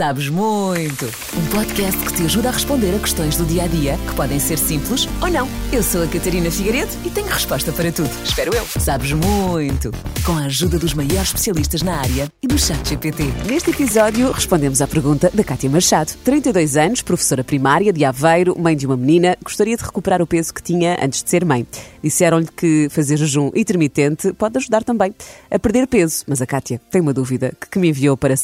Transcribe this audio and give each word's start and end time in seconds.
Sabes 0.00 0.30
Muito. 0.30 1.04
Um 1.36 1.46
podcast 1.54 2.02
que 2.06 2.14
te 2.14 2.22
ajuda 2.22 2.48
a 2.48 2.52
responder 2.52 2.94
a 2.96 2.98
questões 2.98 3.36
do 3.36 3.44
dia 3.44 3.64
a 3.64 3.66
dia 3.66 3.98
que 4.08 4.14
podem 4.14 4.40
ser 4.40 4.58
simples 4.58 5.06
ou 5.20 5.28
não. 5.28 5.46
Eu 5.70 5.82
sou 5.82 6.02
a 6.02 6.06
Catarina 6.06 6.50
Figueiredo 6.50 6.90
e 7.04 7.10
tenho 7.10 7.26
resposta 7.26 7.70
para 7.70 7.92
tudo. 7.92 8.08
Espero 8.24 8.50
eu. 8.54 8.64
Sabes 8.64 9.12
Muito. 9.12 9.90
Com 10.24 10.32
a 10.38 10.44
ajuda 10.44 10.78
dos 10.78 10.94
maiores 10.94 11.24
especialistas 11.28 11.82
na 11.82 11.98
área 11.98 12.32
e 12.42 12.46
do 12.46 12.58
Chat 12.58 12.88
GPT. 12.88 13.24
Neste 13.46 13.72
episódio, 13.72 14.32
respondemos 14.32 14.80
à 14.80 14.88
pergunta 14.88 15.30
da 15.34 15.44
Cátia 15.44 15.68
Machado. 15.68 16.16
32 16.24 16.78
anos, 16.78 17.02
professora 17.02 17.44
primária 17.44 17.92
de 17.92 18.02
Aveiro, 18.02 18.58
mãe 18.58 18.74
de 18.74 18.86
uma 18.86 18.96
menina, 18.96 19.36
gostaria 19.44 19.76
de 19.76 19.84
recuperar 19.84 20.22
o 20.22 20.26
peso 20.26 20.54
que 20.54 20.62
tinha 20.62 20.96
antes 20.98 21.22
de 21.22 21.28
ser 21.28 21.44
mãe. 21.44 21.66
Disseram-lhe 22.02 22.48
que 22.56 22.88
fazer 22.90 23.18
jejum 23.18 23.50
intermitente 23.54 24.32
pode 24.32 24.56
ajudar 24.56 24.82
também 24.82 25.14
a 25.50 25.58
perder 25.58 25.86
peso, 25.86 26.24
mas 26.26 26.40
a 26.40 26.46
Cátia 26.46 26.80
tem 26.90 27.02
uma 27.02 27.12
dúvida 27.12 27.52
que 27.70 27.78
me 27.78 27.90
enviou 27.90 28.16
para 28.16 28.34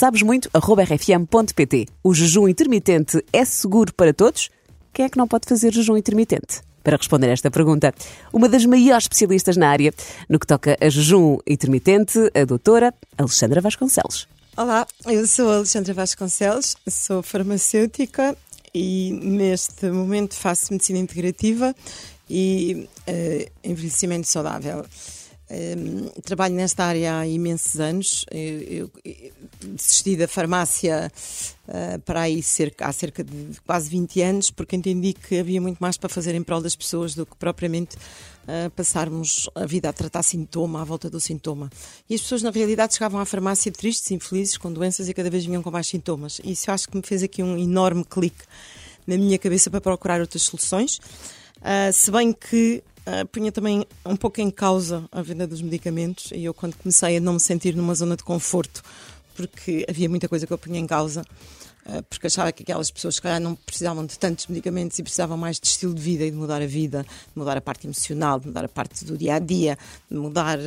O 2.03 2.15
jejum 2.15 2.49
intermitente 2.49 3.25
é 3.33 3.45
seguro 3.45 3.93
para 3.95 4.13
todos? 4.13 4.51
Quem 4.93 5.05
é 5.05 5.09
que 5.09 5.19
não 5.19 5.29
pode 5.29 5.47
fazer 5.49 5.73
jejum 5.73 5.97
intermitente? 5.97 6.61
Para 6.83 6.97
responder 6.97 7.29
esta 7.29 7.51
pergunta, 7.51 7.93
uma 8.33 8.49
das 8.49 8.65
maiores 8.65 9.05
especialistas 9.05 9.57
na 9.57 9.69
área 9.69 9.93
no 10.29 10.39
que 10.39 10.47
toca 10.47 10.77
a 10.81 10.89
jejum 10.89 11.39
intermitente, 11.47 12.19
a 12.35 12.45
doutora 12.45 12.95
Alexandra 13.19 13.61
Vasconcelos. 13.61 14.29
Olá, 14.57 14.87
eu 15.05 15.27
sou 15.27 15.51
a 15.51 15.57
Alexandra 15.57 15.93
Vasconcelos, 15.93 16.77
sou 16.89 17.23
farmacêutica 17.23 18.37
e 18.73 19.13
neste 19.23 19.91
momento 19.91 20.35
faço 20.35 20.73
medicina 20.73 20.99
integrativa 20.99 21.75
e 22.31 22.89
uh, 23.09 23.51
envelhecimento 23.65 24.29
saudável. 24.29 24.85
Um, 25.49 26.09
trabalho 26.23 26.55
nesta 26.55 26.85
área 26.85 27.19
há 27.19 27.27
imensos 27.27 27.79
anos. 27.79 28.25
Eu, 28.31 28.91
eu 29.05 29.33
desisti 29.61 30.17
da 30.17 30.29
farmácia 30.29 31.11
uh, 31.69 32.01
para 32.01 32.23
aí 32.23 32.43
cerca, 32.43 32.87
há 32.87 32.93
cerca 32.93 33.25
de 33.25 33.61
quase 33.67 33.89
20 33.91 34.21
anos, 34.23 34.51
porque 34.51 34.77
entendi 34.77 35.13
que 35.13 35.39
havia 35.39 35.61
muito 35.61 35.79
mais 35.79 35.97
para 35.97 36.09
fazer 36.09 36.35
em 36.35 36.43
prol 36.43 36.61
das 36.61 36.77
pessoas 36.77 37.15
do 37.15 37.25
que 37.25 37.37
propriamente 37.37 37.97
uh, 37.97 38.71
passarmos 38.71 39.49
a 39.55 39.67
vida 39.67 39.89
a 39.89 39.93
tratar 39.93 40.23
sintoma, 40.23 40.83
à 40.83 40.85
volta 40.85 41.09
do 41.09 41.21
sintoma. 41.21 41.71
E 42.09 42.15
as 42.15 42.21
pessoas, 42.21 42.43
na 42.43 42.51
realidade, 42.51 42.95
chegavam 42.95 43.21
à 43.21 43.25
farmácia 43.25 43.71
tristes, 43.73 44.11
infelizes, 44.11 44.57
com 44.57 44.73
doenças 44.73 45.09
e 45.09 45.15
cada 45.15 45.31
vez 45.31 45.45
vinham 45.45 45.63
com 45.63 45.71
mais 45.71 45.87
sintomas. 45.87 46.41
E 46.45 46.53
isso 46.53 46.71
acho 46.71 46.89
que 46.89 46.97
me 46.97 47.03
fez 47.03 47.23
aqui 47.23 47.43
um 47.43 47.57
enorme 47.59 48.05
clique 48.05 48.45
na 49.07 49.17
minha 49.17 49.39
cabeça 49.39 49.71
para 49.71 49.81
procurar 49.81 50.21
outras 50.21 50.43
soluções. 50.43 50.99
Uh, 51.59 51.93
se 51.93 52.11
bem 52.11 52.33
que 52.33 52.83
Uh, 53.07 53.25
punha 53.29 53.53
também 53.53 53.87
um 54.05 54.17
pouco 54.17 54.41
em 54.41 54.51
causa 54.51 55.05
a 55.13 55.23
venda 55.23 55.47
dos 55.47 55.63
medicamentos 55.63 56.33
e 56.33 56.45
eu 56.45 56.53
quando 56.53 56.75
comecei 56.75 57.19
a 57.19 57.21
não 57.21 57.35
me 57.35 57.39
sentir 57.41 57.77
numa 57.77 57.95
zona 57.95 58.17
de 58.17 58.25
conforto 58.25 58.83
porque 59.37 59.85
havia 59.89 60.09
muita 60.09 60.29
coisa 60.29 60.47
que 60.47 60.53
eu 60.53 60.59
punha 60.59 60.79
em 60.79 60.87
causa 60.87 61.23
uh, 61.87 62.03
porque 62.09 62.27
achava 62.27 62.51
que 62.53 62.63
aquelas 62.63 62.91
pessoas 62.91 63.17
se 63.17 63.23
calhar 63.23 63.41
não 63.41 63.55
precisavam 63.55 64.05
de 64.07 64.19
tantos 64.19 64.47
medicamentos 64.47 64.99
e 64.99 65.03
precisavam 65.03 65.37
mais 65.37 65.61
de 65.61 65.67
estilo 65.67 65.95
de 65.95 66.01
vida 66.01 66.25
e 66.25 66.31
de 66.31 66.37
mudar 66.37 66.63
a 66.63 66.67
vida, 66.67 67.03
de 67.03 67.39
mudar 67.39 67.57
a 67.57 67.61
parte 67.61 67.87
emocional, 67.87 68.41
de 68.41 68.47
mudar 68.47 68.65
a 68.65 68.69
parte 68.69 69.05
do 69.05 69.17
dia 69.17 69.35
a 69.35 69.39
dia, 69.39 69.79
de 70.11 70.17
mudar 70.17 70.59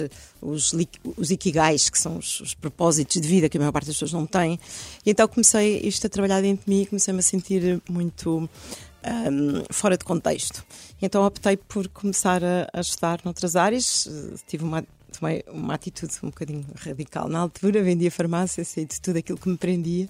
os, 0.42 0.73
os 1.17 1.31
ikigais, 1.31 1.90
que 1.90 1.97
são 1.97 2.17
os, 2.17 2.40
os 2.42 2.53
propósitos 2.53 3.20
de 3.20 3.28
vida 3.28 3.50
que 3.50 3.58
a 3.58 3.59
maior 3.59 3.72
parte 3.72 3.88
das 3.88 3.95
pessoas 3.95 4.14
não 4.14 4.25
têm. 4.25 4.59
E 5.06 5.12
então 5.12 5.28
comecei 5.28 5.80
isto 5.80 6.06
a 6.06 6.09
trabalhar 6.09 6.42
dentro 6.42 6.66
de 6.66 6.72
mim 6.72 6.81
e 6.84 6.86
comecei-me 6.86 7.20
a 7.20 7.23
sentir 7.23 7.81
muito 7.90 8.50
um, 9.03 9.64
fora 9.72 9.97
de 9.97 10.06
contexto. 10.06 10.64
Então 11.02 11.25
optei 11.25 11.58
por 11.58 11.88
começar 11.90 12.44
a, 12.44 12.67
a 12.73 12.81
estudar 12.81 13.22
noutras 13.23 13.56
áreas. 13.56 14.08
Tive 14.47 14.64
uma, 14.64 14.86
tomei 15.10 15.44
uma 15.48 15.74
atitude 15.74 16.14
um 16.24 16.30
bocadinho 16.30 16.66
radical. 16.76 17.28
Na 17.28 17.40
altura 17.40 17.84
vendia 17.84 18.12
farmácia, 18.12 18.64
sei 18.64 18.86
de 18.86 19.00
tudo 19.02 19.18
aquilo 19.18 19.38
que 19.38 19.50
me 19.50 19.58
prendia. 19.58 20.10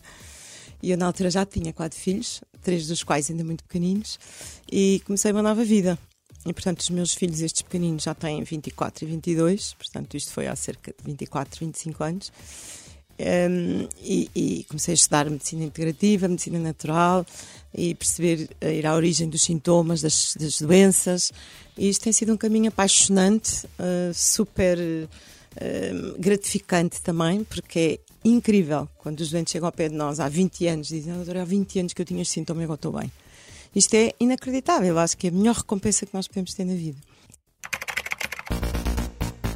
E 0.82 0.92
eu 0.92 0.98
na 0.98 1.06
altura 1.08 1.30
já 1.30 1.46
tinha 1.46 1.74
quatro 1.74 1.98
filhos, 1.98 2.42
três 2.62 2.88
dos 2.88 3.04
quais 3.04 3.30
ainda 3.30 3.44
muito 3.44 3.64
pequeninos, 3.64 4.18
e 4.72 5.02
comecei 5.06 5.32
uma 5.32 5.42
nova 5.42 5.64
vida. 5.64 5.98
E 6.46 6.54
portanto, 6.54 6.80
os 6.80 6.90
meus 6.90 7.14
filhos, 7.14 7.42
estes 7.42 7.62
pequeninos, 7.62 8.04
já 8.04 8.14
têm 8.14 8.42
24 8.44 9.04
e 9.04 9.08
22, 9.08 9.74
portanto, 9.74 10.16
isto 10.16 10.32
foi 10.32 10.48
há 10.48 10.56
cerca 10.56 10.94
de 10.98 11.04
24, 11.06 11.60
25 11.60 12.04
anos. 12.04 12.32
Um, 13.20 13.86
e, 14.02 14.30
e, 14.34 14.64
comecei 14.70 14.94
a 14.94 14.96
estudar 14.96 15.30
medicina 15.30 15.66
integrativa, 15.66 16.26
medicina 16.26 16.58
natural 16.58 17.26
e 17.76 17.94
perceber 17.94 18.50
ir 18.62 18.86
à 18.86 18.96
origem 18.96 19.28
dos 19.28 19.42
sintomas, 19.42 20.02
das, 20.02 20.36
das 20.40 20.62
doenças. 20.62 21.34
E 21.78 21.90
isto 21.90 22.04
tem 22.04 22.14
sido 22.14 22.32
um 22.32 22.38
caminho 22.38 22.70
apaixonante, 22.70 23.66
uh, 23.66 24.14
super 24.14 24.80
uh, 24.80 26.18
gratificante 26.18 27.02
também, 27.02 27.44
porque 27.44 28.00
é 28.24 28.30
incrível 28.30 28.88
quando 29.00 29.20
os 29.20 29.30
doentes 29.30 29.52
chegam 29.52 29.68
ao 29.68 29.74
pé 29.74 29.90
de 29.90 29.96
nós 29.96 30.22
há 30.22 30.30
20 30.30 30.68
anos 30.68 30.88
dizem: 30.88 31.14
Doutora, 31.14 31.42
há 31.42 31.46
20 31.46 31.80
anos 31.80 31.94
que 31.94 32.02
eu 32.02 32.06
tinha 32.06 32.22
este 32.22 32.36
sintoma 32.36 32.62
e 32.62 32.64
agora 32.64 32.78
estou 32.78 32.94
bem. 32.94 33.12
Isto 33.76 33.96
é 33.96 34.14
inacreditável, 34.18 34.98
acho 34.98 35.18
que 35.18 35.28
é 35.28 35.30
a 35.30 35.34
melhor 35.34 35.56
recompensa 35.56 36.06
que 36.06 36.14
nós 36.14 36.26
podemos 36.26 36.54
ter 36.54 36.64
na 36.64 36.74
vida. 36.74 36.98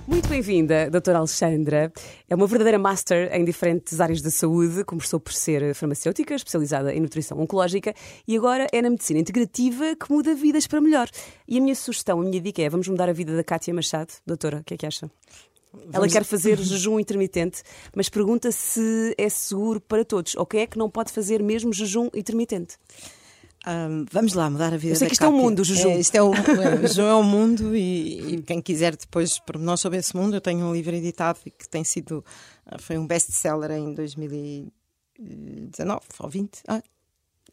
Muito 0.06 0.28
bem-vinda, 0.28 0.90
doutora 0.90 1.20
Alexandra. 1.20 1.92
É 2.30 2.36
uma 2.36 2.46
verdadeira 2.46 2.78
master 2.78 3.34
em 3.34 3.46
diferentes 3.46 4.02
áreas 4.02 4.22
da 4.22 4.30
saúde. 4.30 4.84
Começou 4.84 5.18
por 5.18 5.32
ser 5.32 5.74
farmacêutica, 5.74 6.36
especializada 6.36 6.94
em 6.94 7.00
nutrição 7.00 7.40
oncológica 7.40 7.96
e 8.28 8.36
agora 8.36 8.68
é 8.74 8.82
na 8.82 8.90
medicina 8.90 9.22
integrativa 9.22 9.96
que 9.96 10.12
muda 10.12 10.36
vidas 10.36 10.68
para 10.68 10.82
melhor. 10.82 11.10
E 11.48 11.58
a 11.58 11.62
minha 11.62 11.74
sugestão, 11.74 12.20
a 12.20 12.24
minha 12.24 12.42
dica 12.42 12.62
é: 12.62 12.68
vamos 12.68 12.88
mudar 12.90 13.08
a 13.08 13.14
vida 13.14 13.34
da 13.34 13.44
Cátia 13.46 13.74
Machado. 13.74 14.12
Doutora, 14.28 14.58
o 14.58 14.64
que 14.66 14.74
é 14.74 14.78
que 14.78 14.86
acha? 14.86 15.10
Vamos... 15.72 15.96
Ela 15.96 16.08
quer 16.10 16.26
fazer 16.26 16.60
jejum 16.60 17.00
intermitente, 17.00 17.64
mas 17.96 18.10
pergunta 18.10 18.52
se 18.52 19.16
é 19.18 19.30
seguro 19.30 19.80
para 19.80 20.04
todos 20.04 20.36
ou 20.36 20.46
quem 20.46 20.62
é 20.62 20.68
que 20.68 20.78
não 20.78 20.90
pode 20.90 21.14
fazer 21.14 21.42
mesmo 21.42 21.72
jejum 21.72 22.10
intermitente. 22.14 22.78
Um, 23.66 24.06
vamos 24.12 24.34
lá 24.34 24.50
mudar 24.50 24.74
a 24.74 24.78
vida 24.78 24.94
Eu 24.94 24.98
sei 24.98 25.08
que 25.08 25.14
isto 25.14 25.24
é 25.24 25.30
um 25.30 25.38
mundo, 25.38 25.60
o 25.60 25.64
jejum. 25.64 25.92
É, 25.92 26.00
isto 26.00 26.16
é 26.16 26.22
o, 26.22 26.32
o 26.32 26.88
jejum 26.88 27.08
é 27.08 27.16
um 27.16 27.24
mundo 27.24 27.76
e, 27.76 28.36
e, 28.36 28.42
quem 28.42 28.62
quiser 28.62 28.96
depois 28.96 29.40
pormenor 29.40 29.78
sobre 29.78 30.00
esse 30.00 30.16
mundo, 30.16 30.36
eu 30.36 30.42
tenho 30.42 30.66
um 30.66 30.74
livro 30.74 30.94
editado 30.94 31.40
que 31.40 31.70
tem 31.70 31.84
sido, 31.84 32.24
ah, 32.66 32.78
foi 32.78 32.98
um 32.98 33.08
best-seller 33.08 33.72
em 33.72 33.94
2019 33.94 36.02
ou 36.20 36.30
20, 36.30 36.60
ah, 36.68 36.84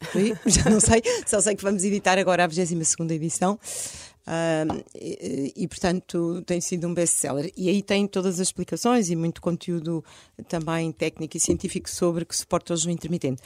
já 0.45 0.69
não 0.69 0.81
sei, 0.81 1.01
só 1.25 1.39
sei 1.39 1.55
que 1.55 1.63
vamos 1.63 1.83
editar 1.83 2.17
agora 2.17 2.43
a 2.43 2.47
22 2.47 3.11
edição. 3.11 3.57
Uh, 4.21 4.83
e, 4.95 5.53
e, 5.55 5.67
portanto, 5.67 6.43
tem 6.45 6.61
sido 6.61 6.87
um 6.87 6.93
best-seller. 6.93 7.51
E 7.57 7.69
aí 7.69 7.81
tem 7.81 8.07
todas 8.07 8.35
as 8.35 8.47
explicações 8.47 9.09
e 9.09 9.15
muito 9.15 9.41
conteúdo 9.41 10.03
também 10.47 10.91
técnico 10.91 11.35
e 11.35 11.39
científico 11.39 11.89
sobre 11.89 12.25
que 12.25 12.35
suporta 12.35 12.73
o 12.73 12.77
jejum 12.77 12.91
intermitente. 12.91 13.41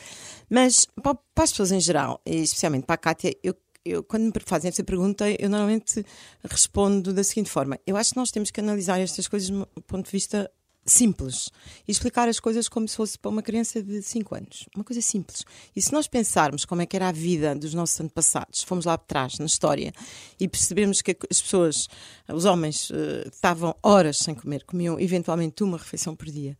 Mas 0.49 0.85
para, 1.01 1.15
para 1.33 1.43
as 1.43 1.51
pessoas 1.51 1.71
em 1.71 1.79
geral, 1.79 2.21
especialmente 2.25 2.85
para 2.85 2.95
a 2.95 2.97
Kátia, 2.97 3.35
eu 3.43 3.55
eu, 3.85 4.03
quando 4.03 4.23
me 4.23 4.31
fazem 4.43 4.69
essa 4.69 4.83
pergunta, 4.83 5.29
eu 5.29 5.47
normalmente 5.47 6.03
respondo 6.43 7.13
da 7.13 7.23
seguinte 7.23 7.51
forma: 7.51 7.79
eu 7.85 7.95
acho 7.95 8.11
que 8.11 8.17
nós 8.17 8.31
temos 8.31 8.49
que 8.49 8.59
analisar 8.59 8.99
estas 8.99 9.27
coisas 9.27 9.47
do 9.49 9.67
ponto 9.85 10.05
de 10.05 10.11
vista 10.11 10.49
simples 10.85 11.49
e 11.87 11.91
explicar 11.91 12.29
as 12.29 12.39
coisas 12.39 12.69
como 12.69 12.87
se 12.87 12.95
fosse 12.95 13.17
para 13.17 13.31
uma 13.31 13.41
criança 13.41 13.81
de 13.81 14.01
5 14.01 14.35
anos. 14.35 14.69
Uma 14.75 14.83
coisa 14.83 15.01
simples. 15.01 15.43
E 15.75 15.81
se 15.81 15.91
nós 15.91 16.07
pensarmos 16.07 16.63
como 16.63 16.81
é 16.81 16.85
que 16.85 16.95
era 16.95 17.09
a 17.09 17.11
vida 17.11 17.55
dos 17.55 17.73
nossos 17.73 17.99
antepassados, 17.99 18.63
fomos 18.63 18.85
lá 18.85 18.93
atrás 18.93 19.39
na 19.39 19.45
história 19.45 19.91
e 20.39 20.47
percebemos 20.47 21.01
que 21.01 21.17
as 21.29 21.41
pessoas, 21.41 21.87
os 22.31 22.45
homens, 22.45 22.89
uh, 22.91 23.27
estavam 23.31 23.75
horas 23.81 24.17
sem 24.17 24.35
comer, 24.35 24.63
comiam 24.63 24.99
eventualmente 24.99 25.63
uma 25.63 25.77
refeição 25.77 26.15
por 26.15 26.27
dia. 26.27 26.57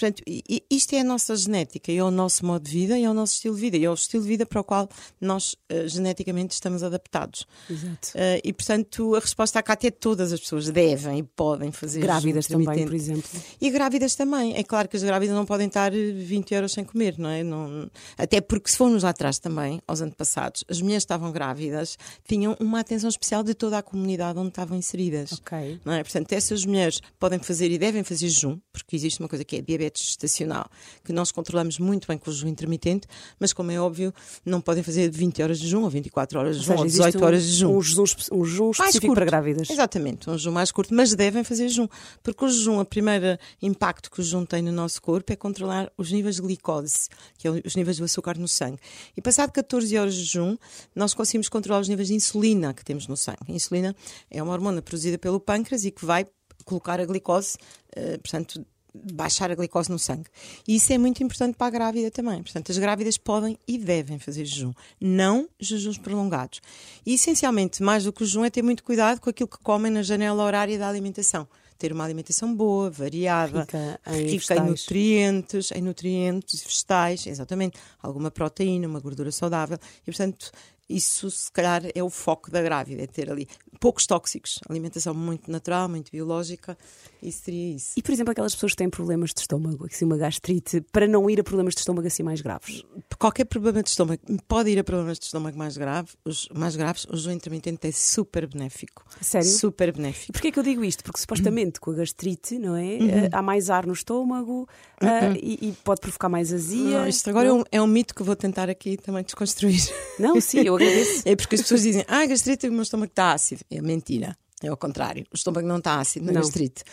Portanto, 0.00 0.22
isto 0.70 0.94
é 0.94 1.00
a 1.00 1.04
nossa 1.04 1.36
genética, 1.36 1.92
é 1.92 2.02
o 2.02 2.10
nosso 2.10 2.46
modo 2.46 2.64
de 2.64 2.70
vida 2.70 2.98
e 2.98 3.04
é 3.04 3.10
o 3.10 3.12
nosso 3.12 3.34
estilo 3.34 3.54
de 3.54 3.60
vida, 3.60 3.76
e 3.76 3.84
é 3.84 3.90
o 3.90 3.92
estilo 3.92 4.22
de 4.22 4.28
vida 4.30 4.46
para 4.46 4.62
o 4.62 4.64
qual 4.64 4.88
nós 5.20 5.52
uh, 5.70 5.86
geneticamente 5.86 6.54
estamos 6.54 6.82
adaptados. 6.82 7.46
Exato. 7.68 8.08
Uh, 8.14 8.40
e, 8.42 8.50
portanto, 8.50 9.14
a 9.14 9.20
resposta 9.20 9.58
à 9.58 9.62
Cátia 9.62 9.88
é 9.88 9.90
todas 9.90 10.32
as 10.32 10.40
pessoas 10.40 10.70
devem 10.70 11.18
e 11.18 11.22
podem 11.22 11.70
fazer. 11.70 12.00
Grávidas 12.00 12.46
também, 12.46 12.86
por 12.86 12.94
exemplo. 12.94 13.28
E 13.60 13.68
grávidas 13.68 14.14
também. 14.14 14.56
É 14.56 14.62
claro 14.62 14.88
que 14.88 14.96
as 14.96 15.02
grávidas 15.02 15.36
não 15.36 15.44
podem 15.44 15.66
estar 15.66 15.92
20 15.92 16.54
horas 16.54 16.72
sem 16.72 16.82
comer, 16.82 17.18
não 17.18 17.28
é? 17.28 17.42
Não... 17.42 17.90
Até 18.16 18.40
porque, 18.40 18.70
se 18.70 18.78
formos 18.78 19.02
lá 19.02 19.10
atrás 19.10 19.38
também, 19.38 19.82
aos 19.86 20.00
antepassados, 20.00 20.64
as 20.66 20.80
mulheres 20.80 21.02
estavam 21.02 21.30
grávidas, 21.30 21.98
tinham 22.26 22.56
uma 22.58 22.80
atenção 22.80 23.10
especial 23.10 23.42
de 23.42 23.52
toda 23.52 23.76
a 23.76 23.82
comunidade 23.82 24.38
onde 24.38 24.48
estavam 24.48 24.78
inseridas. 24.78 25.32
Ok. 25.32 25.78
Não 25.84 25.92
é? 25.92 26.02
Portanto, 26.02 26.32
essas 26.32 26.64
mulheres 26.64 27.02
podem 27.18 27.38
fazer 27.38 27.70
e 27.70 27.76
devem 27.76 28.02
fazer 28.02 28.30
jejum, 28.30 28.58
porque 28.72 28.96
existe 28.96 29.20
uma 29.20 29.28
coisa 29.28 29.44
que 29.44 29.56
é 29.56 29.60
diabetes 29.60 29.89
diabetes 29.90 30.06
gestacional, 30.06 30.66
que 31.04 31.12
nós 31.12 31.32
controlamos 31.32 31.78
muito 31.78 32.06
bem 32.06 32.16
com 32.16 32.30
o 32.30 32.32
jejum 32.32 32.48
intermitente, 32.48 33.06
mas 33.38 33.52
como 33.52 33.70
é 33.70 33.80
óbvio, 33.80 34.14
não 34.44 34.60
podem 34.60 34.82
fazer 34.82 35.10
20 35.10 35.42
horas 35.42 35.58
de 35.58 35.64
jejum, 35.64 35.82
ou 35.82 35.90
24 35.90 36.38
horas 36.38 36.56
de 36.56 36.62
jejum, 36.62 36.72
ou, 36.72 36.88
seja, 36.88 37.02
ou 37.02 37.06
18 37.06 37.24
horas 37.24 37.42
de 37.42 37.50
jejum. 37.50 37.76
Um 37.76 37.82
jejum, 37.82 38.04
um 38.32 38.44
jejum 38.44 38.70
específico 38.70 39.14
para 39.14 39.24
grávidas. 39.24 39.68
Exatamente, 39.68 40.30
um 40.30 40.38
jejum 40.38 40.52
mais 40.52 40.70
curto, 40.70 40.94
mas 40.94 41.14
devem 41.14 41.44
fazer 41.44 41.68
jejum, 41.68 41.88
porque 42.22 42.44
o 42.44 42.48
jejum, 42.48 42.80
o 42.80 42.84
primeiro 42.84 43.38
impacto 43.60 44.10
que 44.10 44.20
o 44.20 44.22
jejum 44.22 44.44
tem 44.44 44.62
no 44.62 44.72
nosso 44.72 45.02
corpo 45.02 45.32
é 45.32 45.36
controlar 45.36 45.90
os 45.96 46.10
níveis 46.10 46.36
de 46.36 46.42
glicose, 46.42 47.08
que 47.36 47.48
é 47.48 47.50
os 47.50 47.74
níveis 47.74 47.98
do 47.98 48.04
açúcar 48.04 48.38
no 48.38 48.48
sangue. 48.48 48.78
E 49.16 49.20
passado 49.20 49.50
14 49.50 49.98
horas 49.98 50.14
de 50.14 50.24
jejum, 50.24 50.56
nós 50.94 51.14
conseguimos 51.14 51.48
controlar 51.48 51.80
os 51.80 51.88
níveis 51.88 52.08
de 52.08 52.14
insulina 52.14 52.72
que 52.72 52.84
temos 52.84 53.06
no 53.06 53.16
sangue. 53.16 53.38
A 53.48 53.52
insulina 53.52 53.94
é 54.30 54.42
uma 54.42 54.52
hormona 54.52 54.80
produzida 54.80 55.18
pelo 55.18 55.40
pâncreas 55.40 55.84
e 55.84 55.90
que 55.90 56.04
vai 56.04 56.26
colocar 56.64 57.00
a 57.00 57.04
glicose, 57.04 57.56
uh, 57.96 58.18
portanto, 58.20 58.64
baixar 58.94 59.50
a 59.50 59.54
glicose 59.54 59.90
no 59.90 59.98
sangue. 59.98 60.28
E 60.66 60.76
isso 60.76 60.92
é 60.92 60.98
muito 60.98 61.22
importante 61.22 61.56
para 61.56 61.66
a 61.66 61.70
grávida 61.70 62.10
também. 62.10 62.42
Portanto, 62.42 62.70
as 62.72 62.78
grávidas 62.78 63.16
podem 63.16 63.58
e 63.66 63.78
devem 63.78 64.18
fazer 64.18 64.44
jejum, 64.44 64.72
não 65.00 65.48
jejuns 65.58 65.98
prolongados. 65.98 66.60
E 67.04 67.14
essencialmente, 67.14 67.82
mais 67.82 68.04
do 68.04 68.12
que 68.12 68.22
o 68.22 68.26
jejum, 68.26 68.44
é 68.44 68.50
ter 68.50 68.62
muito 68.62 68.82
cuidado 68.82 69.20
com 69.20 69.30
aquilo 69.30 69.48
que 69.48 69.58
comem 69.58 69.90
na 69.90 70.02
janela 70.02 70.42
horária 70.44 70.78
da 70.78 70.88
alimentação 70.88 71.46
ter 71.80 71.94
uma 71.94 72.04
alimentação 72.04 72.54
boa, 72.54 72.90
variada, 72.90 73.60
rica 73.60 74.00
em, 74.08 74.26
rica 74.26 74.54
em 74.54 74.66
nutrientes, 74.66 75.72
em 75.72 75.80
nutrientes 75.80 76.62
vegetais, 76.62 77.26
exatamente, 77.26 77.78
alguma 78.02 78.30
proteína, 78.30 78.86
uma 78.86 79.00
gordura 79.00 79.32
saudável. 79.32 79.78
E, 80.02 80.04
portanto, 80.04 80.52
isso 80.90 81.30
se 81.30 81.50
calhar 81.50 81.82
é 81.94 82.02
o 82.02 82.10
foco 82.10 82.50
da 82.50 82.60
grávida, 82.60 83.02
é 83.02 83.06
ter 83.06 83.30
ali 83.30 83.48
poucos 83.78 84.06
tóxicos, 84.06 84.58
alimentação 84.68 85.14
muito 85.14 85.50
natural, 85.50 85.88
muito 85.88 86.10
biológica, 86.12 86.76
isso 87.22 87.44
seria 87.44 87.76
isso. 87.76 87.92
E, 87.96 88.02
por 88.02 88.12
exemplo, 88.12 88.32
aquelas 88.32 88.54
pessoas 88.54 88.72
que 88.72 88.78
têm 88.78 88.90
problemas 88.90 89.30
de 89.32 89.40
estômago, 89.40 89.86
assim, 89.86 90.04
uma 90.04 90.16
gastrite, 90.16 90.82
para 90.92 91.08
não 91.08 91.28
ir 91.30 91.40
a 91.40 91.44
problemas 91.44 91.74
de 91.74 91.80
estômago 91.80 92.06
assim 92.06 92.22
mais 92.22 92.40
graves? 92.40 92.84
Qualquer 93.18 93.44
problema 93.44 93.82
de 93.82 93.88
estômago 93.88 94.20
pode 94.46 94.70
ir 94.70 94.78
a 94.78 94.84
problemas 94.84 95.18
de 95.18 95.24
estômago 95.26 95.56
mais, 95.56 95.76
grave, 95.76 96.10
os, 96.24 96.48
mais 96.54 96.76
graves, 96.76 97.06
o 97.10 97.16
jejum 97.16 97.32
intermitente 97.32 97.86
é 97.86 97.92
super 97.92 98.46
benéfico. 98.46 99.04
Sério? 99.20 99.48
Super 99.48 99.92
benéfico. 99.92 100.32
Porquê 100.32 100.48
é 100.48 100.52
que 100.52 100.58
eu 100.58 100.62
digo 100.62 100.84
isto? 100.84 101.04
Porque 101.04 101.20
supostamente 101.20 101.80
com 101.80 101.90
a 101.90 101.94
gastrite, 101.94 102.58
não 102.58 102.76
é? 102.76 102.80
Uhum. 102.80 103.28
há 103.32 103.42
mais 103.42 103.70
ar 103.70 103.86
no 103.86 103.92
estômago 103.92 104.68
uhum. 105.02 105.08
uh, 105.08 105.36
e, 105.40 105.68
e, 105.68 105.72
pode 105.84 106.00
provocar 106.00 106.28
mais 106.28 106.52
azia. 106.52 107.00
Não, 107.00 107.08
isto 107.08 107.28
agora 107.30 107.48
é 107.48 107.52
um, 107.52 107.64
é 107.72 107.82
um, 107.82 107.86
mito 107.86 108.14
que 108.14 108.22
vou 108.22 108.36
tentar 108.36 108.68
aqui 108.68 108.96
também 108.96 109.22
desconstruir. 109.22 109.80
Não, 110.18 110.40
sim, 110.40 110.60
eu 110.60 110.76
é 111.24 111.36
porque 111.36 111.54
as 111.54 111.62
pessoas 111.62 111.82
dizem, 111.82 112.04
ah, 112.08 112.26
gastrite, 112.26 112.68
o 112.68 112.72
meu 112.72 112.82
estômago 112.82 113.10
está 113.10 113.32
ácido. 113.32 113.64
É 113.70 113.80
mentira. 113.80 114.36
É 114.62 114.68
ao 114.68 114.76
contrário. 114.76 115.24
O 115.32 115.36
estômago 115.36 115.66
não 115.66 115.78
está 115.78 115.98
ácido 115.98 116.26
na 116.26 116.32
não. 116.32 116.40
gastrite. 116.40 116.84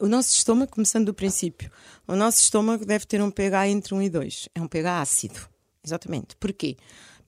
O 0.00 0.06
nosso 0.06 0.34
estômago, 0.34 0.72
começando 0.72 1.06
do 1.06 1.14
princípio, 1.14 1.70
o 2.08 2.16
nosso 2.16 2.40
estômago 2.40 2.86
deve 2.86 3.04
ter 3.04 3.20
um 3.20 3.30
pH 3.30 3.68
entre 3.68 3.94
1 3.94 4.02
e 4.02 4.10
2. 4.10 4.48
É 4.54 4.60
um 4.60 4.66
pH 4.66 5.00
ácido. 5.02 5.40
Exatamente. 5.84 6.34
Porquê? 6.36 6.76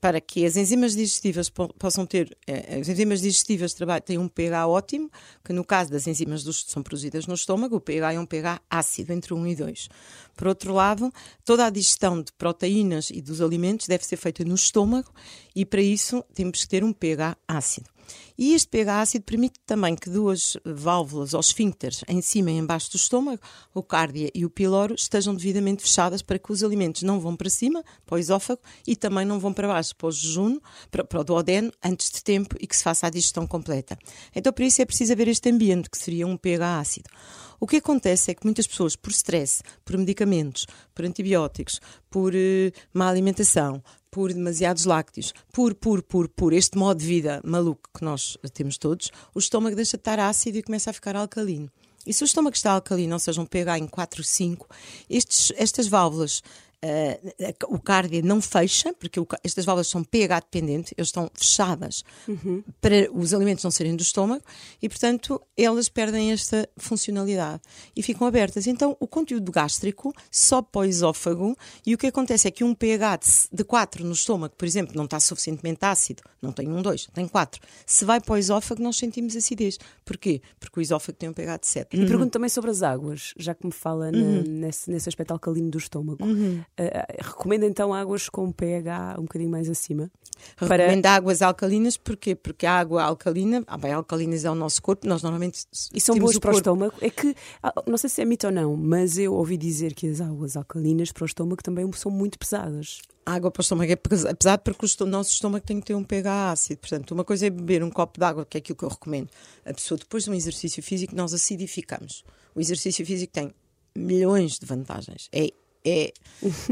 Para 0.07 0.21
que 0.21 0.47
as 0.47 0.57
enzimas 0.57 0.95
digestivas 0.95 1.51
possam 1.51 2.07
ter, 2.07 2.39
eh, 2.47 2.79
as 2.81 2.89
enzimas 2.89 3.21
digestivas 3.21 3.75
têm 4.05 4.19
um 4.19 4.29
pH 4.29 4.69
ótimo, 4.69 5.11
que 5.45 5.53
no 5.53 5.65
caso 5.65 5.91
das 5.91 6.07
enzimas 6.07 6.45
que 6.45 6.71
são 6.71 6.81
produzidas 6.81 7.27
no 7.27 7.35
estômago, 7.35 7.75
o 7.75 7.81
pH 7.81 8.13
é 8.13 8.21
um 8.21 8.25
pH 8.25 8.61
ácido, 8.71 9.13
entre 9.13 9.35
1 9.35 9.49
e 9.49 9.57
2. 9.57 9.89
Por 10.37 10.47
outro 10.47 10.73
lado, 10.73 11.13
toda 11.45 11.67
a 11.67 11.71
digestão 11.71 12.23
de 12.23 12.31
proteínas 12.35 13.11
e 13.11 13.21
dos 13.21 13.41
alimentos 13.41 13.89
deve 13.89 14.07
ser 14.07 14.17
feita 14.17 14.45
no 14.45 14.55
estômago 14.55 15.11
e 15.57 15.67
para 15.67 15.83
isso 15.83 16.25
temos 16.33 16.61
que 16.61 16.69
ter 16.69 16.85
um 16.85 16.93
pH 16.93 17.37
ácido. 17.49 17.91
E 18.39 18.55
este 18.55 18.69
pH 18.69 19.01
ácido 19.01 19.25
permite 19.25 19.59
também 19.65 19.95
que 19.95 20.11
duas 20.11 20.57
válvulas 20.65 21.35
ou 21.35 21.41
esfíncteres 21.41 22.03
em 22.07 22.21
cima 22.21 22.51
e 22.51 22.59
embaixo 22.59 22.91
do 22.91 22.97
estômago, 22.97 23.41
o 23.75 23.83
cárdia 23.83 24.31
e 24.35 24.45
o 24.45 24.51
piloro, 24.51 24.95
estejam 24.95 25.35
devidamente 25.35 25.83
fechadas 25.83 26.23
para 26.23 26.39
que 26.39 26.53
os 26.53 26.63
alimentos 26.63 27.03
não 27.03 27.19
vão 27.19 27.35
para 27.35 27.49
cima, 27.49 27.83
para 28.05 28.17
o 28.17 28.19
esófago, 28.19 28.61
e 28.87 28.95
também 28.95 29.25
não 29.25 29.41
vão 29.41 29.53
para 29.53 29.69
baixo, 29.69 29.95
para 29.97 30.09
o 30.09 30.61
para, 30.91 31.05
para 31.05 31.21
o 31.21 31.25
duodeno, 31.25 31.73
antes 31.83 32.11
de 32.11 32.23
tempo 32.23 32.57
e 32.61 32.67
que 32.67 32.77
se 32.77 32.83
faça 32.83 33.07
a 33.07 33.11
digestão 33.11 33.47
completa. 33.47 33.99
Então, 34.35 34.53
por 34.53 34.63
isso 34.63 34.83
é 34.83 34.85
preciso 34.85 35.13
haver 35.13 35.29
este 35.29 35.49
ambiente, 35.51 35.89
que 35.89 35.99
seria 35.99 36.27
um 36.27 36.37
pH 36.37 36.79
ácido. 36.79 37.11
O 37.59 37.67
que 37.67 37.77
acontece 37.77 38.31
é 38.31 38.35
que 38.35 38.45
muitas 38.45 38.67
pessoas, 38.67 38.97
por 38.97 39.11
stress, 39.11 39.63
por 39.85 39.97
medicamentos, 39.97 40.67
por 40.95 41.05
antibióticos, 41.07 41.81
por 42.11 42.35
uh, 42.35 42.73
má 42.93 43.09
alimentação, 43.09 43.83
por 44.11 44.33
demasiados 44.33 44.85
lácteos, 44.85 45.35
por, 45.53 45.75
por, 45.75 46.03
por, 46.03 46.29
por 46.29 46.53
este 46.53 46.79
modo 46.79 47.01
de 47.01 47.07
vida 47.07 47.41
maluco 47.45 47.89
que 47.95 48.05
nós 48.05 48.26
temos 48.53 48.79
todos, 48.79 49.11
o 49.35 49.39
estômago 49.39 49.77
deixa 49.77 49.97
de 49.97 50.01
estar 50.01 50.19
ácido 50.19 50.59
e 50.59 50.63
começa 50.63 50.91
a 50.91 50.93
ficar 50.93 51.17
alcalino. 51.17 51.71
E 52.07 52.13
se 52.13 52.23
o 52.23 52.27
estômago 52.27 52.55
está 52.55 52.71
alcalino, 52.71 53.15
ou 53.15 53.19
seja, 53.19 53.41
um 53.41 53.47
pH 53.47 53.79
em 53.79 53.87
4, 53.87 54.23
5, 54.23 54.69
estes, 55.11 55.53
estas 55.57 55.89
válvulas 55.89 56.43
Uh, 56.87 57.75
o 57.75 57.79
cárdia 57.79 58.23
não 58.23 58.41
fecha, 58.41 58.93
porque 58.95 59.19
o, 59.19 59.27
estas 59.43 59.65
válvulas 59.65 59.89
são 59.89 60.05
pH 60.05 60.41
dependentes, 60.41 60.95
elas 60.97 61.09
estão 61.09 61.31
fechadas 61.35 62.05
uhum. 62.29 62.63
para 62.81 63.11
os 63.13 63.33
alimentos 63.35 63.65
não 63.65 63.71
serem 63.71 63.97
do 63.97 64.03
estômago 64.03 64.43
e, 64.81 64.89
portanto, 64.89 65.41
elas 65.57 65.89
perdem 65.89 66.33
esta 66.33 66.69
funcionalidade 66.77 67.63
e 67.95 68.03
ficam 68.03 68.27
abertas. 68.27 68.67
Então, 68.67 68.97
o 69.01 69.07
conteúdo 69.07 69.51
gástrico 69.51 70.15
sobe 70.31 70.69
para 70.71 70.83
o 70.83 70.85
esófago 70.85 71.57
e 71.85 71.95
o 71.95 71.99
que 71.99 72.07
acontece 72.07 72.47
é 72.49 72.51
que 72.51 72.63
um 72.63 72.75
pH 72.75 73.17
de, 73.17 73.27
de 73.53 73.65
4 73.65 74.05
no 74.05 74.13
estômago, 74.13 74.55
por 74.57 74.67
exemplo, 74.67 74.95
não 74.95 75.05
está 75.05 75.19
suficientemente 75.19 75.85
ácido, 75.85 76.23
não 76.41 76.53
tem 76.53 76.69
um 76.69 76.83
2, 76.83 77.09
tem 77.13 77.27
4. 77.27 77.61
Se 77.85 78.05
vai 78.05 78.21
para 78.21 78.35
o 78.35 78.37
esófago, 78.37 78.83
nós 78.83 78.97
sentimos 78.97 79.35
acidez. 79.37 79.79
Porquê? 80.05 80.41
Porque 80.61 80.81
o 80.81 80.83
esófago 80.83 81.19
tem 81.19 81.29
um 81.29 81.33
pH 81.33 81.59
de 81.59 81.67
7. 81.67 81.97
E 81.97 82.01
uhum. 82.01 82.07
pergunto 82.07 82.31
também 82.31 82.49
sobre 82.49 82.71
as 82.71 82.83
águas, 82.83 83.33
já 83.37 83.55
que 83.55 83.67
me 83.67 83.73
fala 83.73 84.11
uhum. 84.11 84.43
na, 84.43 84.67
nesse, 84.67 84.91
nesse 84.91 85.09
aspecto 85.09 85.33
alcalino 85.33 85.71
do 85.71 85.79
estômago. 85.79 86.25
Uhum. 86.25 86.63
Uh, 86.79 87.25
recomenda 87.25 87.65
então 87.65 87.95
águas 87.95 88.29
com 88.29 88.53
pH 88.53 89.17
um 89.19 89.23
bocadinho 89.23 89.51
mais 89.51 89.69
acima? 89.71 90.11
Recomenda 90.59 91.03
para... 91.03 91.15
águas 91.15 91.41
alcalinas, 91.41 91.97
porquê? 91.97 92.35
Porque 92.35 92.67
a 92.67 92.79
água 92.79 93.03
alcalina, 93.03 93.65
ah, 93.67 93.79
bem, 93.79 93.93
alcalinizar 93.93 94.53
o 94.53 94.55
nosso 94.55 94.83
corpo, 94.83 95.07
nós 95.07 95.23
normalmente. 95.23 95.65
E 95.95 96.01
são 96.01 96.19
boas 96.19 96.39
para 96.39 96.53
o 96.53 96.57
estômago? 96.57 96.95
É 97.01 97.09
que, 97.09 97.35
ah, 97.63 97.73
não 97.87 97.97
sei 97.97 98.11
se 98.11 98.21
é 98.21 98.27
mito 98.27 98.47
ou 98.47 98.53
não, 98.53 98.77
mas 98.77 99.17
eu 99.17 99.33
ouvi 99.33 99.57
dizer 99.57 99.95
que 99.95 100.07
as 100.07 100.21
águas 100.21 100.55
alcalinas 100.55 101.11
para 101.13 101.23
o 101.23 101.27
estômago 101.27 101.63
também 101.63 101.91
são 101.93 102.13
muito 102.13 102.39
pesadas. 102.39 103.01
A 103.25 103.33
água 103.33 103.51
para 103.51 103.61
o 103.61 103.63
estômago 103.63 103.91
é 103.91 103.97
pesado 103.97 104.63
porque 104.63 104.87
o 105.03 105.07
nosso 105.07 105.31
estômago 105.31 105.65
tem 105.65 105.81
que 105.81 105.87
ter 105.87 105.95
um 105.95 106.05
pH 106.05 106.53
ácido. 106.53 106.81
Portanto, 106.81 107.11
uma 107.13 107.25
coisa 107.25 107.47
é 107.47 107.51
beber 107.51 107.83
um 107.83 107.91
copo 107.91 108.21
de 108.21 108.25
água, 108.25 108.45
que 108.45 108.59
é 108.59 108.61
aquilo 108.61 108.77
que 108.77 108.85
eu 108.85 108.89
recomendo. 108.89 109.31
A 109.65 109.73
pessoa, 109.73 109.99
depois 109.99 110.25
de 110.25 110.31
um 110.31 110.35
exercício 110.35 110.83
físico, 110.83 111.17
nós 111.17 111.33
acidificamos. 111.33 112.23
O 112.55 112.61
exercício 112.61 113.05
físico 113.05 113.33
tem 113.33 113.53
milhões 113.97 114.59
de 114.59 114.67
vantagens. 114.67 115.29
É 115.33 115.51
é 115.87 116.13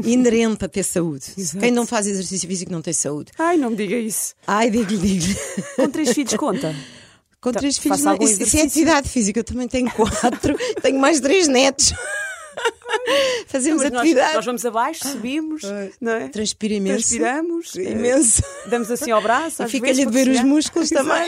inerente 0.03 0.65
a 0.65 0.67
ter 0.67 0.83
saúde. 0.83 1.25
Exato. 1.37 1.59
Quem 1.59 1.71
não 1.71 1.85
faz 1.85 2.05
exercício 2.05 2.47
físico 2.47 2.71
não 2.71 2.81
tem 2.81 2.93
saúde. 2.93 3.31
Ai, 3.39 3.57
não 3.57 3.71
me 3.71 3.77
diga 3.77 3.95
isso. 3.95 4.35
Ai, 4.45 4.69
digo-lhe, 4.69 4.97
digo-lhe. 4.97 5.35
Com 5.75 5.89
três 5.89 6.11
filhos 6.11 6.33
conta. 6.35 6.75
Com 7.41 7.49
então, 7.49 7.59
três 7.59 7.77
filhos, 7.77 8.01
não, 8.01 8.17
isso, 8.17 8.57
é 8.57 8.61
atividade 8.63 9.07
física. 9.07 9.39
Eu 9.39 9.43
também 9.43 9.67
tenho 9.67 9.89
quatro, 9.91 10.55
tenho 10.81 10.99
mais 10.99 11.19
três 11.19 11.47
netos. 11.47 11.93
Fazemos 13.47 13.83
não, 13.83 13.99
atividade. 13.99 14.27
Nós, 14.27 14.35
nós, 14.35 14.45
vamos 14.45 14.65
abaixo, 14.65 15.07
subimos, 15.07 15.61
não 16.01 16.13
é? 16.13 16.27
Transpira 16.27 16.73
imenso. 16.73 17.09
Transpiramos 17.09 17.75
imenso. 17.75 18.43
Damos 18.67 18.89
assim 18.89 19.11
ao 19.11 19.21
braço. 19.21 19.63
E 19.63 19.67
fica-lhe 19.67 20.03
a 20.03 20.09
ver 20.09 20.27
os 20.27 20.41
músculos 20.41 20.89
também 20.89 21.27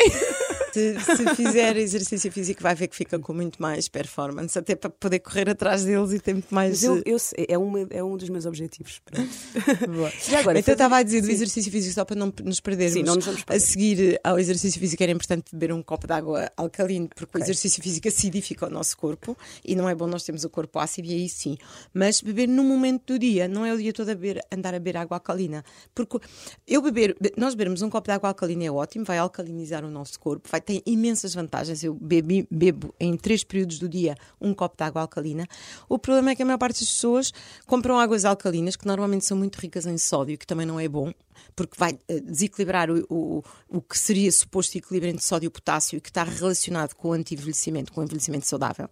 se, 0.78 1.18
se, 1.18 1.36
fizer 1.36 1.78
exercício 1.78 2.32
físico, 2.32 2.62
vai 2.62 2.76
ver 2.76 2.88
que 2.88 2.96
fica 2.96 3.18
com 3.18 3.34
muito 3.34 3.62
mais 3.62 3.88
performance, 3.88 4.58
até 4.58 4.76
para 4.76 4.90
poder 4.90 5.20
correr 5.20 5.50
atrás 5.50 5.84
deles 5.84 6.12
e 6.12 6.20
ter 6.20 6.34
muito 6.34 6.54
mais. 6.54 6.84
Eu, 6.84 7.02
eu, 7.06 7.18
é, 7.48 7.58
uma, 7.58 7.88
é 7.90 8.04
um 8.04 8.16
dos 8.16 8.30
meus 8.30 8.46
objetivos. 8.46 9.02
agora, 10.40 10.60
então, 10.60 10.74
estava 10.74 10.98
a 10.98 11.04
dizer 11.04 11.22
do 11.22 11.30
exercício 11.30 11.72
físico, 11.72 11.94
só 11.94 12.06
para 12.06 12.16
não 12.16 12.34
nos 12.44 12.60
perdermos. 12.60 12.94
Sim, 12.94 13.04
não 13.04 13.16
nos 13.16 13.26
vamos 13.26 13.44
perder. 13.44 13.58
A 13.58 13.66
seguir 13.66 14.20
ao 14.24 14.40
exercício 14.40 14.80
físico, 14.80 15.02
era 15.02 15.12
importante 15.12 15.46
beber 15.52 15.74
um 15.74 15.82
copo 15.82 16.08
de 16.08 16.14
água 16.14 16.52
alcalino, 16.56 17.10
porque 17.10 17.38
okay. 17.38 17.42
o 17.42 17.44
exercício 17.44 17.82
físico 17.82 18.08
acidifica 18.08 18.68
o 18.68 18.70
nosso 18.70 18.98
corpo 18.98 19.38
e 19.64 19.76
não 19.76 19.90
é 19.90 19.96
bom 19.96 20.08
nós 20.08 20.24
termos 20.24 20.44
o 20.44 20.50
corpo 20.50 20.80
ácido, 20.80 21.08
e 21.08 21.14
aí 21.14 21.30
sim. 21.30 21.58
Mas 21.94 22.22
beber 22.22 22.48
num 22.48 22.64
momento 22.64 23.14
do 23.14 23.20
dia, 23.20 23.48
não 23.48 23.66
é 23.66 23.74
o 23.74 23.78
dia 23.78 23.94
todo 23.94 24.10
a 24.10 24.16
beber, 24.16 24.42
andar 24.52 24.74
a 24.74 24.80
beber 24.80 24.98
água 24.98 25.18
alcalina. 25.18 25.64
Porque 25.94 26.20
eu 26.68 26.82
beber, 26.82 27.16
nós 27.36 27.56
bebermos 27.56 27.82
um 27.82 27.90
copo 27.90 28.08
de 28.08 28.14
água 28.14 28.30
alcalina 28.30 28.66
é 28.66 28.72
ótimo, 28.72 29.06
vai 29.06 29.18
alcalinizar 29.18 29.84
o 29.84 29.90
nosso 29.90 30.20
corpo, 30.20 30.48
vai 30.50 30.62
tem 30.68 30.84
imensas 30.86 31.34
vantagens. 31.34 31.82
Eu 31.82 31.94
bebi, 31.94 32.46
bebo 32.52 32.94
em 33.00 33.16
três 33.16 33.42
períodos 33.42 33.80
do 33.80 33.88
dia 33.88 34.18
um 34.40 34.54
copo 34.54 34.76
de 34.76 34.84
água 34.84 35.02
alcalina. 35.02 35.48
O 35.88 35.98
problema 35.98 36.32
é 36.32 36.36
que 36.36 36.44
a 36.44 36.46
maior 36.46 36.58
parte 36.58 36.82
das 36.82 36.90
pessoas 36.90 37.32
compram 37.66 37.98
águas 37.98 38.26
alcalinas, 38.26 38.76
que 38.76 38.86
normalmente 38.86 39.24
são 39.24 39.38
muito 39.38 39.56
ricas 39.56 39.86
em 39.86 39.98
sódio, 39.98 40.38
que 40.38 40.46
também 40.46 40.66
não 40.66 40.78
é 40.78 40.90
bom, 40.90 41.14
porque 41.56 41.76
vai 41.78 41.98
eh, 42.10 42.20
desequilibrar 42.20 42.92
o, 42.92 43.06
o, 43.10 43.44
o 43.70 43.82
que 43.82 43.98
seria 43.98 44.30
suposto 44.30 44.78
equilíbrio 44.78 45.10
entre 45.10 45.24
sódio 45.24 45.48
e 45.48 45.50
potássio, 45.50 46.02
que 46.02 46.10
está 46.10 46.26
relacionado 46.26 46.94
com 46.96 47.10
o 47.10 47.14
anti-envelhecimento, 47.14 47.94
com 47.94 48.02
o 48.02 48.04
envelhecimento 48.04 48.46
saudável. 48.46 48.90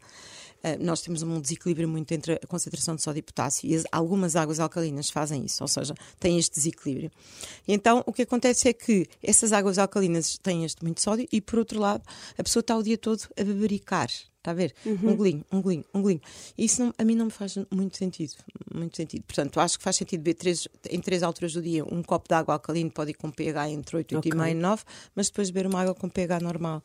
Eh, 0.65 0.79
nós 0.79 0.99
temos 1.01 1.21
um 1.21 1.39
desequilíbrio 1.39 1.87
muito 1.87 2.11
entre 2.11 2.33
a 2.33 2.47
concentração 2.47 2.95
de 2.95 3.03
sódio 3.03 3.19
e 3.19 3.21
potássio 3.21 3.69
e 3.69 3.75
as, 3.75 3.83
algumas 3.91 4.35
águas 4.35 4.59
alcalinas 4.59 5.11
fazem 5.11 5.45
isso, 5.45 5.63
ou 5.63 5.67
seja, 5.67 5.93
têm 6.19 6.39
este 6.39 6.55
desequilíbrio. 6.55 7.11
E 7.67 7.73
então 7.73 8.03
o 8.07 8.11
que 8.11 8.23
acontece 8.23 8.67
é 8.67 8.73
que 8.73 9.07
essas 9.21 9.53
águas 9.53 9.77
alcalinas 9.77 10.39
têm 10.39 10.65
este 10.65 10.83
muito 10.83 11.03
sódio 11.03 11.27
e, 11.31 11.39
por 11.39 11.59
outro 11.59 11.79
lado, 11.79 12.03
a 12.35 12.41
pessoa 12.41 12.61
está 12.61 12.75
o 12.75 12.81
dia 12.81 12.97
todo 12.97 13.21
a 13.39 13.43
bebericar. 13.43 14.09
Está 14.09 14.51
a 14.51 14.53
ver? 14.55 14.73
Uhum. 14.83 15.11
Um 15.11 15.15
golinho, 15.15 15.45
um 15.51 15.61
golinho, 15.61 15.85
um 15.93 16.01
golinho. 16.01 16.21
Isso 16.57 16.83
não, 16.83 16.93
a 16.97 17.03
mim 17.03 17.15
não 17.15 17.25
me 17.25 17.31
faz 17.31 17.57
muito 17.71 17.97
sentido. 17.97 18.33
Muito 18.73 18.97
sentido. 18.97 19.23
Portanto, 19.23 19.59
acho 19.59 19.77
que 19.77 19.83
faz 19.83 19.95
sentido 19.95 20.21
beber 20.21 20.35
três, 20.35 20.67
em 20.89 20.99
três 20.99 21.21
alturas 21.21 21.53
do 21.53 21.61
dia 21.61 21.83
um 21.83 22.01
copo 22.01 22.27
de 22.27 22.35
água 22.35 22.55
alcalina, 22.55 22.89
pode 22.89 23.11
ir 23.11 23.15
com 23.15 23.29
pH 23.29 23.69
entre 23.69 23.97
8, 23.97 24.15
8,5 24.15 24.35
okay. 24.35 24.51
e 24.51 24.53
9, 24.53 24.83
mas 25.15 25.27
depois 25.27 25.49
beber 25.51 25.67
uma 25.67 25.81
água 25.81 25.93
com 25.93 26.09
pH 26.09 26.39
normal 26.39 26.83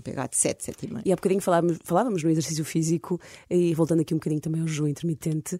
um 0.00 0.02
pH 0.02 0.26
de 0.28 0.36
7, 0.36 0.72
7,5. 0.72 1.02
E 1.04 1.12
há 1.12 1.16
bocadinho 1.16 1.40
falávamos, 1.40 1.78
falávamos 1.84 2.22
no 2.22 2.30
exercício 2.30 2.64
físico, 2.64 3.20
e 3.48 3.72
voltando 3.74 4.00
aqui 4.00 4.12
um 4.14 4.16
bocadinho 4.18 4.40
também 4.40 4.60
ao 4.60 4.66
jejum 4.66 4.86
intermitente, 4.88 5.58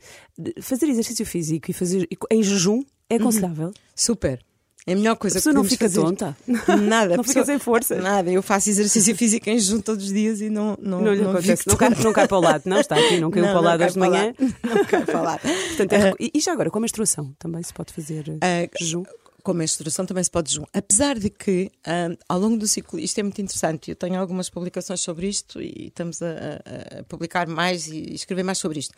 fazer 0.61 0.87
exercício 0.89 1.25
físico 1.25 1.71
e 1.71 1.75
fazer 1.75 2.09
em 2.31 2.43
jejum 2.43 2.83
é 3.09 3.15
uhum. 3.15 3.21
aconselhável? 3.21 3.67
Uhum. 3.69 3.73
Super. 3.95 4.45
É 4.87 4.95
a 4.95 4.97
melhor 4.97 5.15
coisa 5.17 5.37
a 5.37 5.41
pessoa 5.41 5.53
que 5.53 5.57
não 5.59 5.65
fica 5.65 5.85
fazer. 5.85 6.01
tonta. 6.01 6.37
Nada. 6.81 7.15
Não 7.15 7.21
a 7.21 7.25
fica 7.25 7.45
sem 7.45 7.59
forças. 7.59 8.03
Nada. 8.03 8.31
Eu 8.33 8.43
faço 8.43 8.71
exercício 8.71 9.15
físico 9.15 9.49
em 9.51 9.59
jejum 9.59 9.79
todos 9.79 10.07
os 10.07 10.11
dias 10.13 10.41
e 10.41 10.49
não 10.49 10.77
não, 10.81 11.03
Não 11.03 11.15
não 11.15 11.31
acontece. 11.33 11.69
Não 11.69 11.77
cai, 11.77 11.91
não 11.91 12.13
cai 12.15 12.27
para 12.27 12.39
o 12.39 12.41
lado, 12.41 12.63
não 12.65 12.81
está 12.81 12.97
aqui, 12.97 13.21
não 13.21 13.31
caiu 13.31 13.45
Não, 13.45 13.53
para 13.53 13.61
o 13.61 13.65
lado 13.65 13.79
cai 13.79 13.87
hoje 13.89 13.95
de 13.95 14.01
para 14.01 14.09
o 14.09 14.11
manhã. 14.11 14.25
lado. 14.39 14.55
Não 14.79 14.85
quero 14.87 15.07
falar. 15.07 15.39
Portanto, 15.41 15.93
é 15.93 15.99
recu- 15.99 16.17
e, 16.35 16.41
já 16.41 16.53
agora, 16.53 16.71
com 16.71 16.79
a 16.79 16.81
menstruação 16.81 17.31
também 17.39 17.63
se 17.63 17.75
pode 17.75 17.93
fazer 17.93 18.25
Ah, 18.41 18.67
jejum? 18.81 19.03
Com 19.43 19.53
a 19.53 19.55
menstruação 19.55 20.05
também 20.07 20.23
se 20.25 20.31
pode 20.31 20.51
jejum. 20.53 20.65
Apesar 20.73 21.19
de 21.19 21.31
que, 21.31 21.71
ah, 21.87 22.09
ao 22.29 22.39
longo 22.39 22.57
do 22.57 22.67
ciclo, 22.67 22.99
isto 22.99 23.19
é 23.19 23.23
muito 23.23 23.41
interessante, 23.41 23.91
eu 23.91 23.97
tenho 23.97 24.19
algumas 24.21 24.49
publicações 24.51 25.01
sobre 25.01 25.29
isto 25.29 25.61
e 25.63 25.87
estamos 25.87 26.21
a, 26.23 26.27
a- 26.27 26.99
a 27.01 27.05
publicar 27.05 27.47
mais 27.49 27.87
e 27.87 28.13
escrever 28.15 28.43
mais 28.43 28.59
sobre 28.59 28.79
isto. 28.81 28.95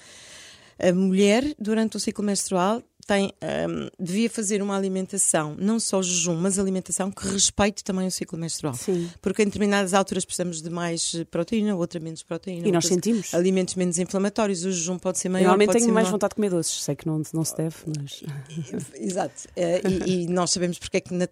A 0.78 0.92
mulher, 0.92 1.44
durante 1.58 1.96
o 1.96 2.00
ciclo 2.00 2.24
menstrual, 2.24 2.82
tem, 3.06 3.32
ah, 3.40 3.90
devia 3.98 4.30
fazer 4.30 4.62
uma 4.62 4.76
alimentação, 4.76 5.56
não 5.58 5.80
só 5.80 6.00
jejum, 6.02 6.36
mas 6.36 6.58
alimentação 6.58 7.10
que 7.10 7.26
respeite 7.28 7.82
também 7.82 8.06
o 8.06 8.10
ciclo 8.10 8.38
menstrual. 8.38 8.74
Sim. 8.74 9.10
Porque 9.20 9.42
em 9.42 9.46
determinadas 9.46 9.94
alturas 9.94 10.24
precisamos 10.24 10.62
de 10.62 10.70
mais 10.70 11.14
eh, 11.14 11.24
proteína, 11.24 11.74
outra 11.74 11.98
menos 12.00 12.22
proteína. 12.22 12.66
E 12.66 12.72
nós 12.72 12.86
sentimos. 12.86 13.34
Alimentos 13.34 13.74
menos 13.74 13.98
inflamatórios, 13.98 14.64
o 14.64 14.70
jejum 14.70 14.98
pode 14.98 15.18
ser 15.18 15.28
maior. 15.28 15.48
Normalmente 15.48 15.72
tenho 15.72 15.92
mais 15.92 16.06
menor. 16.06 16.12
vontade 16.12 16.30
de 16.30 16.36
comer 16.36 16.50
doces. 16.50 16.82
Sei 16.82 16.94
que 16.94 17.06
não, 17.06 17.22
não 17.32 17.44
se 17.44 17.56
deve, 17.56 17.76
mas. 17.96 18.22
Exato. 18.94 19.48
Eh, 19.56 19.82
e, 20.06 20.24
e 20.24 20.26
nós 20.28 20.50
sabemos 20.50 20.78
porque 20.78 20.98
é 20.98 21.00
que 21.00 21.12
na 21.12 21.26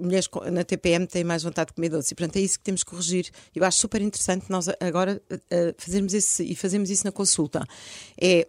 mulheres 0.00 0.28
na 0.52 0.64
TPM 0.64 1.06
têm 1.06 1.24
mais 1.24 1.42
vontade 1.42 1.68
de 1.68 1.74
comer 1.74 1.88
doce. 1.88 2.12
E, 2.12 2.16
portanto, 2.16 2.36
é 2.36 2.40
isso 2.40 2.58
que 2.58 2.64
temos 2.64 2.82
que 2.82 2.90
corrigir. 2.90 3.30
Eu 3.54 3.64
acho 3.64 3.78
super 3.78 4.02
interessante 4.02 4.46
nós 4.48 4.66
agora 4.80 5.20
eh, 5.50 5.74
fazermos 5.78 6.14
esse, 6.14 6.42
e 6.44 6.54
fazemos 6.54 6.90
isso 6.90 7.04
na 7.04 7.12
consulta. 7.12 7.66
É 8.20 8.46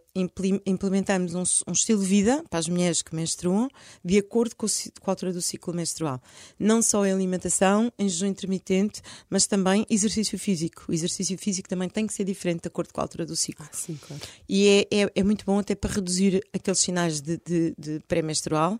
implementamos 0.65 1.35
um, 1.35 1.43
um 1.67 1.71
estilo 1.71 2.01
de 2.01 2.07
vida 2.07 2.43
para 2.49 2.59
as 2.59 2.67
mulheres 2.67 3.01
que 3.01 3.15
menstruam 3.15 3.69
de 4.03 4.17
acordo 4.17 4.55
com, 4.55 4.65
o 4.65 4.69
com 4.99 5.09
a 5.09 5.13
altura 5.13 5.33
do 5.33 5.41
ciclo 5.41 5.73
menstrual. 5.73 6.21
Não 6.59 6.81
só 6.81 7.05
em 7.05 7.11
alimentação, 7.11 7.91
em 7.97 8.09
jejum 8.09 8.27
intermitente, 8.27 9.01
mas 9.29 9.45
também 9.45 9.85
exercício 9.89 10.37
físico. 10.37 10.85
O 10.87 10.93
exercício 10.93 11.37
físico 11.37 11.69
também 11.69 11.89
tem 11.89 12.07
que 12.07 12.13
ser 12.13 12.23
diferente 12.23 12.61
de 12.61 12.67
acordo 12.67 12.93
com 12.93 13.01
a 13.01 13.03
altura 13.03 13.25
do 13.25 13.35
ciclo. 13.35 13.67
Sim, 13.71 13.99
claro. 14.05 14.21
E 14.47 14.67
é, 14.91 15.03
é, 15.03 15.11
é 15.15 15.23
muito 15.23 15.45
bom 15.45 15.59
até 15.59 15.75
para 15.75 15.93
reduzir 15.93 16.43
aqueles 16.53 16.79
sinais 16.79 17.21
de, 17.21 17.39
de, 17.45 17.75
de 17.77 17.99
pré-menstrual, 18.07 18.77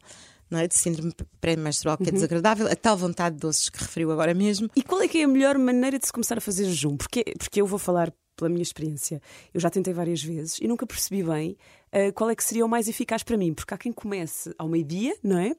não 0.50 0.60
é? 0.60 0.68
de 0.68 0.76
síndrome 0.76 1.14
pré-menstrual, 1.40 1.98
que 1.98 2.10
é 2.10 2.12
desagradável, 2.12 2.68
a 2.68 2.76
tal 2.76 2.98
vontade 2.98 3.36
de 3.36 3.42
doces 3.42 3.70
que 3.70 3.80
referiu 3.80 4.12
agora 4.12 4.34
mesmo. 4.34 4.70
E 4.76 4.82
qual 4.82 5.02
é 5.02 5.08
que 5.08 5.20
é 5.20 5.24
a 5.24 5.28
melhor 5.28 5.58
maneira 5.58 6.00
de 6.00 6.06
se 6.06 6.12
começar 6.12 6.38
a 6.38 6.42
fazer 6.42 6.66
jejum? 6.66 6.98
Porque, 6.98 7.24
porque 7.38 7.62
eu 7.62 7.68
vou 7.68 7.80
falar 7.80 8.14
pela 8.38 8.50
minha 8.50 8.62
experiência. 8.62 9.22
Eu 9.54 9.60
já 9.60 9.70
tentei 9.70 9.94
várias 9.94 10.24
vezes 10.24 10.58
e 10.62 10.68
nunca 10.68 10.86
percebi 10.88 11.22
bem 11.24 11.58
ah, 11.92 12.12
qual 12.14 12.30
é 12.30 12.36
que 12.36 12.44
seria 12.44 12.66
o 12.66 12.70
mais 12.70 12.88
eficaz 12.88 13.24
para 13.24 13.36
mim. 13.36 13.54
Porque 13.54 13.74
há 13.74 13.78
quem 13.78 13.92
comece 13.92 14.54
ao 14.58 14.70
meio-dia, 14.70 15.14
não 15.22 15.38
é? 15.40 15.56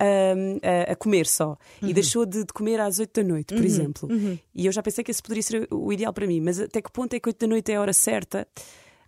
Ah, 0.00 0.88
a- 0.88 0.92
a 0.92 0.96
comer 0.96 1.26
só. 1.26 1.56
E 1.82 1.94
deixou 1.94 2.26
de, 2.26 2.40
de 2.44 2.52
comer 2.52 2.80
às 2.80 2.98
8 2.98 3.22
da 3.22 3.26
noite, 3.26 3.54
por 3.54 3.64
exemplo. 3.64 4.08
E 4.54 4.66
eu 4.66 4.72
já 4.72 4.82
pensei 4.82 5.02
que 5.04 5.10
esse 5.10 5.22
poderia 5.22 5.42
ser 5.42 5.68
o 5.70 5.92
ideal 5.92 6.12
para 6.12 6.26
mim. 6.26 6.40
Mas 6.40 6.60
até 6.60 6.82
que 6.82 6.90
ponto 6.92 7.14
é 7.14 7.20
que 7.20 7.28
8 7.28 7.38
da 7.38 7.46
noite 7.46 7.72
é 7.72 7.76
a 7.76 7.80
hora 7.80 7.92
certa? 7.92 8.46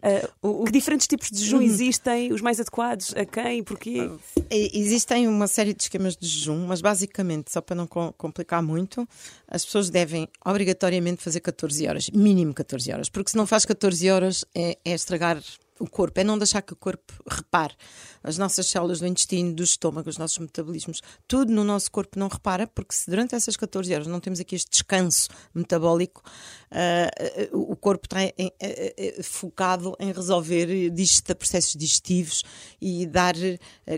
Ah, 0.02 0.28
que 0.64 0.72
diferentes 0.72 1.06
tipos 1.06 1.30
de 1.30 1.38
jejum 1.40 1.60
existem? 1.60 2.32
Os 2.32 2.40
mais 2.40 2.60
adequados? 2.60 3.12
A 3.16 3.24
quem? 3.24 3.62
Porquê? 3.64 4.10
E- 4.50 4.70
Existem 4.80 5.26
uma 5.26 5.46
série 5.46 5.74
de 5.74 5.82
esquemas 5.82 6.16
de 6.16 6.26
jejum, 6.26 6.66
mas 6.66 6.80
basicamente, 6.80 7.50
só 7.52 7.60
para 7.60 7.74
não 7.76 7.86
com- 7.86 8.12
complicar 8.16 8.62
muito, 8.62 9.08
as 9.48 9.64
pessoas 9.64 9.90
devem 9.90 10.28
obrigatoriamente 10.44 11.22
fazer 11.22 11.40
14 11.40 11.86
horas, 11.88 12.10
mínimo 12.10 12.54
14 12.54 12.92
horas, 12.92 13.08
porque 13.08 13.30
se 13.30 13.36
não 13.36 13.46
faz 13.46 13.64
14 13.64 14.08
horas 14.10 14.44
é, 14.54 14.78
é 14.84 14.92
estragar 14.94 15.42
o 15.80 15.88
corpo, 15.88 16.20
é 16.20 16.24
não 16.24 16.36
deixar 16.38 16.62
que 16.62 16.72
o 16.72 16.76
corpo 16.76 17.12
repare. 17.30 17.74
As 18.22 18.36
nossas 18.36 18.66
células 18.66 19.00
do 19.00 19.06
intestino, 19.06 19.52
do 19.54 19.62
estômago, 19.62 20.08
os 20.10 20.18
nossos 20.18 20.38
metabolismos, 20.38 21.00
tudo 21.26 21.52
no 21.52 21.62
nosso 21.64 21.90
corpo 21.90 22.18
não 22.18 22.28
repara, 22.28 22.66
porque 22.66 22.94
se 22.94 23.08
durante 23.08 23.34
essas 23.34 23.56
14 23.56 23.94
horas 23.94 24.06
não 24.06 24.20
temos 24.20 24.40
aqui 24.40 24.54
este 24.56 24.70
descanso 24.70 25.28
metabólico, 25.54 26.22
ah, 26.70 27.08
ah, 27.18 27.48
o 27.52 27.76
corpo 27.76 28.06
está 28.06 28.22
em- 28.24 28.52
eh, 28.60 29.20
focado 29.22 29.94
em 30.00 30.12
resolver 30.12 30.90
digesta- 30.90 31.34
processos 31.34 31.74
digestivos 31.74 32.42
e 32.80 33.06
dar 33.06 33.34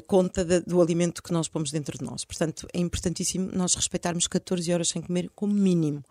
conta 0.06 0.44
da- 0.44 0.60
do 0.60 0.80
alimento 0.80 1.22
que 1.22 1.32
nós 1.32 1.48
pomos 1.48 1.70
dentro 1.70 1.96
de 1.98 2.04
nós. 2.04 2.24
Portanto, 2.24 2.66
é 2.72 2.78
importantíssimo 2.78 3.50
nós 3.52 3.74
respeitarmos 3.74 4.26
14 4.26 4.72
horas 4.72 4.88
sem 4.88 5.02
comer 5.02 5.30
como 5.34 5.52
mínimo. 5.54 6.04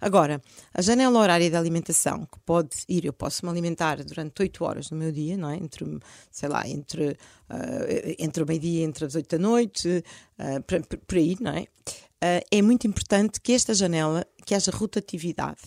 Agora, 0.00 0.40
a 0.72 0.82
janela 0.82 1.18
horária 1.18 1.50
de 1.50 1.56
alimentação, 1.56 2.26
que 2.26 2.38
pode 2.44 2.76
ir, 2.88 3.04
eu 3.04 3.12
posso 3.12 3.44
me 3.44 3.50
alimentar 3.50 4.02
durante 4.04 4.42
8 4.42 4.64
horas 4.64 4.90
no 4.90 4.96
meu 4.96 5.12
dia, 5.16 5.36
não 5.36 5.50
é? 5.50 5.56
Entre, 5.56 5.84
sei 6.30 6.48
lá, 6.48 6.68
entre, 6.68 7.16
ah, 7.48 7.56
entre 8.18 8.42
o 8.42 8.46
meio-dia 8.46 8.80
e 8.80 8.84
entre 8.84 9.04
as 9.06 9.14
8 9.14 9.28
da 9.36 9.38
noite, 9.42 10.04
ah, 10.38 10.60
por, 10.66 10.98
por- 11.06 11.16
aí, 11.18 11.36
não 11.40 11.52
é? 11.52 11.66
Ah, 12.20 12.40
é 12.50 12.62
muito 12.62 12.86
importante 12.86 13.40
que 13.40 13.52
esta 13.52 13.74
janela, 13.74 14.24
que 14.44 14.54
haja 14.54 14.70
rotatividade. 14.70 15.60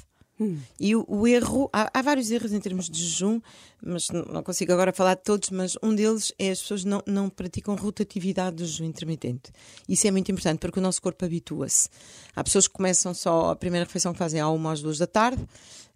E 0.80 0.96
o, 0.96 1.04
o 1.06 1.28
erro, 1.28 1.70
há, 1.74 1.92
há 1.94 2.02
vários 2.02 2.32
erros 2.32 2.54
em 2.54 2.62
termos 2.62 2.90
de 2.90 2.98
jejum, 3.04 3.42
mas 3.86 4.08
não, 4.10 4.24
não 4.24 4.42
consigo 4.42 4.72
agora 4.72 4.94
falar 4.94 5.16
de 5.16 5.24
todos, 5.24 5.50
mas 5.50 5.76
um 5.84 5.94
deles 5.94 6.32
é 6.40 6.50
as 6.50 6.62
pessoas 6.62 6.86
não, 6.86 7.04
não 7.06 7.30
praticam 7.30 7.76
rotatividade 7.76 8.56
do 8.56 8.66
jejum 8.66 8.86
intermitente. 8.86 9.52
Isso 9.90 10.08
é 10.08 10.12
muito 10.12 10.32
importante 10.32 10.60
porque 10.60 10.80
o 10.80 10.82
nosso 10.82 11.02
corpo 11.02 11.26
habitua-se. 11.26 11.90
Há 12.34 12.42
pessoas 12.42 12.70
que 12.70 12.74
começam 12.74 13.14
só 13.14 13.50
a 13.52 13.56
primeira 13.58 13.86
refeição 13.86 14.14
que 14.14 14.18
fazem 14.20 14.40
à 14.40 14.48
uma 14.50 14.72
às 14.72 14.82
duas 14.82 14.98
da 14.98 15.08
tarde, 15.08 15.42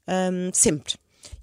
hum, 0.10 0.50
sempre. 0.51 0.95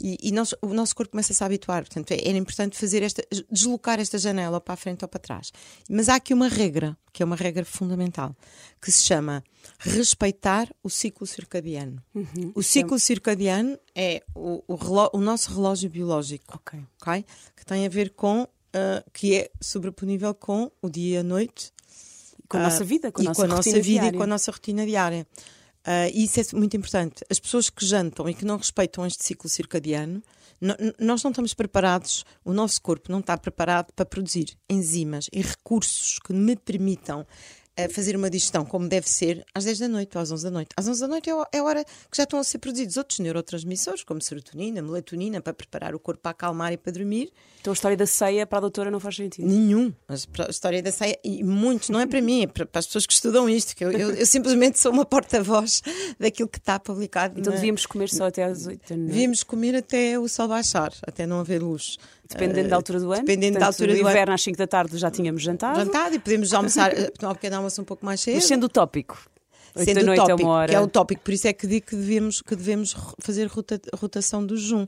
E, 0.03 0.19
e 0.23 0.33
nós- 0.33 0.55
o 0.63 0.69
nosso 0.75 0.95
corpo 0.95 1.13
começa-se 1.13 1.43
a 1.43 1.47
habituar, 1.47 1.83
portanto, 1.85 2.11
é- 2.13 2.29
era 2.29 2.37
importante 2.37 2.77
fazer 2.79 3.03
esta, 3.03 3.23
deslocar 3.51 3.99
esta 4.01 4.19
janela 4.19 4.61
para 4.61 4.75
a 4.75 4.77
frente 4.77 5.03
ou 5.05 5.09
para 5.09 5.19
trás. 5.21 5.53
Mas 5.89 6.09
há 6.09 6.17
aqui 6.17 6.35
uma 6.35 6.49
regra, 6.49 6.97
que 7.13 7.23
é 7.23 7.27
uma 7.27 7.37
regra 7.37 7.65
fundamental, 7.65 8.37
que 8.81 8.93
se 8.93 9.03
chama 9.05 9.43
respeitar 9.79 10.69
o 10.83 10.89
ciclo 10.91 11.27
circadiano. 11.27 12.03
O 12.55 12.63
ciclo 12.63 12.99
circadiano 12.99 13.79
é 13.95 14.23
o, 14.35 14.63
o 14.67 14.75
reló- 14.75 15.11
o 15.13 15.19
nosso 15.21 15.51
relógio 15.55 15.89
biológico, 15.91 16.45
Ok. 16.57 16.79
ok? 17.01 17.25
Que 17.57 17.65
tem 17.67 17.87
a 17.87 17.89
ver 17.89 18.11
com, 18.11 18.47
ah, 18.75 19.05
que 19.13 19.35
é 19.35 19.51
sobreponível 19.61 20.35
com 20.35 20.71
o 20.83 20.89
dia 20.89 21.17
e 21.17 21.19
a 21.19 21.23
noite, 21.23 21.73
Com 22.49 22.57
a 22.57 22.61
ah, 22.61 22.65
nossa 22.65 22.85
vida, 22.85 23.11
com 23.13 23.21
a 23.21 23.25
e 23.25 23.29
nossa 23.29 23.37
com 23.41 23.45
a 23.45 23.57
nossa 23.57 23.71
vida 23.71 23.81
diária. 23.83 24.09
e 24.09 24.13
com 24.17 24.23
a 24.23 24.27
nossa 24.27 24.51
rotina 24.51 24.85
diária. 24.85 25.27
Ah, 25.85 26.09
e 26.09 26.25
isso 26.25 26.41
é 26.41 26.45
muito 26.57 26.77
importante. 26.77 27.25
As 27.31 27.39
pessoas 27.39 27.71
que 27.71 27.85
jantam 27.85 28.29
e 28.29 28.35
que 28.35 28.45
não 28.45 28.57
respeitam 28.57 29.07
este 29.07 29.25
ciclo 29.25 29.49
circadiano, 29.49 30.23
nós 30.99 31.23
não 31.23 31.31
estamos 31.31 31.55
preparados, 31.55 32.25
o 32.45 32.53
nosso 32.53 32.83
corpo 32.83 33.11
não 33.11 33.21
está 33.21 33.37
preparado 33.39 33.93
para 33.95 34.05
produzir 34.05 34.59
enzimas 34.69 35.27
e 35.33 35.41
recursos 35.41 36.19
que 36.19 36.35
me 36.35 36.55
permitam 36.55 37.27
ah, 37.77 37.89
fazer 37.89 38.17
uma 38.17 38.29
digestão 38.31 38.65
como 38.65 38.89
deve 38.89 39.09
ser 39.09 39.45
às 39.55 39.65
10 39.65 39.79
da 39.79 39.89
noite 39.89 40.17
ou 40.17 40.23
às 40.23 40.31
11 40.31 40.45
da 40.45 40.51
noite. 40.51 40.69
Às 40.77 40.87
11 40.89 41.01
da 41.01 41.09
noite 41.09 41.31
é 41.31 41.33
a- 41.33 41.49
é 41.53 41.59
a 41.59 41.65
hora 41.65 41.85
que 41.85 42.17
já 42.17 42.25
estão 42.25 42.39
a 42.39 42.45
ser 42.45 42.59
produzidos 42.59 42.97
outros 42.97 43.19
neurotransmissores, 43.19 44.03
como 44.05 44.21
serotonina, 44.21 44.83
melatonina, 44.83 45.41
para 45.41 45.53
preparar 45.55 45.95
o 45.95 45.99
corpo 46.01 46.21
para 46.23 46.31
acalmar 46.33 46.73
e 46.73 46.77
para 46.77 46.93
dormir. 46.93 47.33
Então 47.61 47.73
a 47.73 47.75
história 47.75 47.97
da 47.97 48.07
ceia 48.07 48.47
para 48.47 48.59
a 48.59 48.61
doutora 48.63 48.91
não 48.91 48.99
faz 49.01 49.17
sentido. 49.17 49.47
Nenhum. 49.47 49.93
A 50.09 50.15
história 50.51 50.83
da 50.83 50.91
ceia, 50.91 51.19
e 51.23 51.43
muitos, 51.45 51.89
não 51.91 52.01
é 52.01 52.07
para 52.07 52.21
mim, 52.23 52.43
é 52.43 52.47
para, 52.47 52.65
para 52.67 52.79
as 52.79 52.87
pessoas 52.87 53.07
que 53.07 53.13
estudam 53.13 53.49
isto, 53.49 53.77
que 53.77 53.85
eu, 53.85 53.93
eu- 53.93 54.11
eu 54.15 54.27
simplesmente 54.27 54.79
sou 54.79 54.93
uma 54.93 55.05
porta-voz 55.05 55.83
daquilo 56.19 56.49
que 56.49 56.59
está 56.59 56.79
publicado. 56.79 57.39
Então 57.39 57.51
na- 57.53 57.57
devíamos 57.59 57.85
comer 57.87 58.09
só 58.09 58.27
até 58.27 58.45
às 58.45 58.67
8 58.67 58.89
da 58.89 58.97
noite. 58.97 59.13
Devíamos 59.13 59.43
comer 59.43 59.77
até 59.77 60.19
o 60.19 60.27
sol 60.29 60.49
baixar, 60.49 60.93
até 61.07 61.27
não 61.27 61.41
haver 61.41 61.63
luz. 61.63 61.99
Dependendo 62.31 62.67
Eh, 62.67 62.71
da 62.71 62.77
altura 62.77 63.01
do 63.01 63.13
ano. 63.13 63.21
Dependendo 63.25 63.55
da 63.55 63.67
Portanto, 63.67 63.73
altura 63.75 63.93
no 63.93 63.99
do 63.99 64.01
ano. 64.07 64.11
inverno 64.11 64.35
às 64.35 64.43
5 64.43 64.57
da 64.59 64.67
tarde 64.67 64.97
já 64.99 65.11
tínhamos 65.11 65.43
jantado. 65.43 65.79
Jantado 65.81 66.15
e 66.15 66.19
podemos 66.19 66.55
almoçar, 66.55 66.93
eh, 66.97 67.11
tomar 67.11 67.33
um 67.33 67.35
pequeno 67.35 67.57
almoço 67.57 67.81
um 67.83 67.85
pouco 67.85 68.05
mais 68.07 68.21
cedo. 68.21 68.35
Mas 68.37 68.45
sendo 68.45 68.65
utópico. 68.65 69.19
8 69.75 69.85
Sendo 69.85 70.13
é 70.13 70.35
uma 70.35 70.49
hora. 70.53 70.69
que 70.71 70.77
é 70.77 70.81
utópico, 70.81 71.23
por 71.23 71.33
isso 71.33 71.47
é 71.49 71.53
que 71.53 71.67
digo 71.67 71.87
que 71.87 71.97
devemos, 71.97 72.43
que 72.43 72.57
devemos 72.57 72.95
fazer 73.21 73.47
rota- 73.47 73.81
rotação 73.95 74.45
do 74.45 74.57
jejum. 74.57 74.85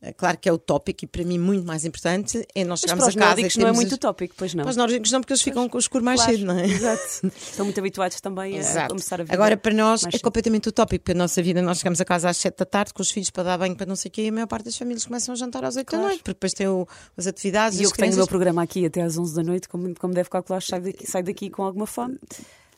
É 0.00 0.12
claro 0.12 0.38
que 0.38 0.48
é 0.48 0.52
utópico 0.52 1.04
e 1.04 1.06
para 1.06 1.24
mim 1.24 1.38
muito 1.38 1.64
mais 1.66 1.84
importante 1.84 2.46
é 2.54 2.64
nós 2.64 2.80
Mas 2.80 2.80
chegarmos 2.80 3.04
para 3.04 3.10
os 3.10 3.16
a 3.16 3.20
casa 3.20 3.30
nórdicos 3.30 3.56
e 3.56 3.58
não 3.60 3.68
é 3.68 3.72
muito 3.72 3.94
utópico, 3.94 4.34
pois 4.36 4.54
não. 4.54 4.64
Para 4.64 4.70
os 4.70 4.76
nórdicos 4.76 5.10
não, 5.12 5.20
porque 5.20 5.32
eles 5.32 5.42
ficam 5.42 5.68
com 5.68 5.76
o 5.76 5.80
escuro 5.80 6.04
mais 6.04 6.20
Claro, 6.20 6.36
cedo, 6.36 6.46
não 6.46 6.58
é? 6.58 6.66
Exato. 6.66 7.02
Estão 7.36 7.64
muito 7.66 7.78
habituados 7.78 8.20
também 8.20 8.56
a 8.56 8.58
Exato. 8.60 8.88
começar 8.88 9.20
a 9.20 9.24
vida. 9.24 9.34
Agora, 9.34 9.56
para 9.56 9.74
nós, 9.74 10.04
é 10.12 10.18
completamente 10.18 10.68
utópico, 10.68 11.04
porque 11.04 11.12
a 11.12 11.14
nossa 11.14 11.42
vida, 11.42 11.60
nós 11.62 11.78
chegamos 11.78 12.00
a 12.00 12.04
casa 12.04 12.28
às 12.30 12.36
7 12.36 12.56
da 12.58 12.64
tarde 12.64 12.92
com 12.94 13.02
os 13.02 13.10
filhos 13.10 13.30
para 13.30 13.44
dar 13.44 13.58
banho, 13.58 13.76
para 13.76 13.86
não 13.86 13.96
sei 13.96 14.08
o 14.08 14.12
quê, 14.12 14.22
e 14.22 14.28
a 14.28 14.32
maior 14.32 14.46
parte 14.46 14.64
das 14.64 14.76
famílias 14.76 15.04
começam 15.04 15.32
a 15.32 15.36
jantar 15.36 15.64
às 15.64 15.76
8 15.76 15.86
Claro. 15.86 16.02
da 16.04 16.08
noite, 16.08 16.22
porque 16.22 16.34
depois 16.34 16.52
tem 16.52 16.66
o- 16.68 16.86
as 17.16 17.26
atividades. 17.26 17.78
E 17.78 17.82
eu 17.82 17.86
as 17.88 17.92
que 17.92 17.98
tenho 17.98 18.08
o 18.08 18.10
meu 18.10 18.16
crianças- 18.16 18.28
programa 18.28 18.62
aqui 18.62 18.86
até 18.86 19.02
às 19.02 19.16
11 19.18 19.34
da 19.34 19.42
noite, 19.42 19.68
como, 19.68 19.94
como 19.98 20.12
deve 20.14 20.28
calcular, 20.30 20.60
saio 20.62 20.82
daqui, 20.82 21.06
saio 21.06 21.24
daqui 21.24 21.50
com 21.50 21.62
alguma 21.62 21.86
fome. 21.86 22.18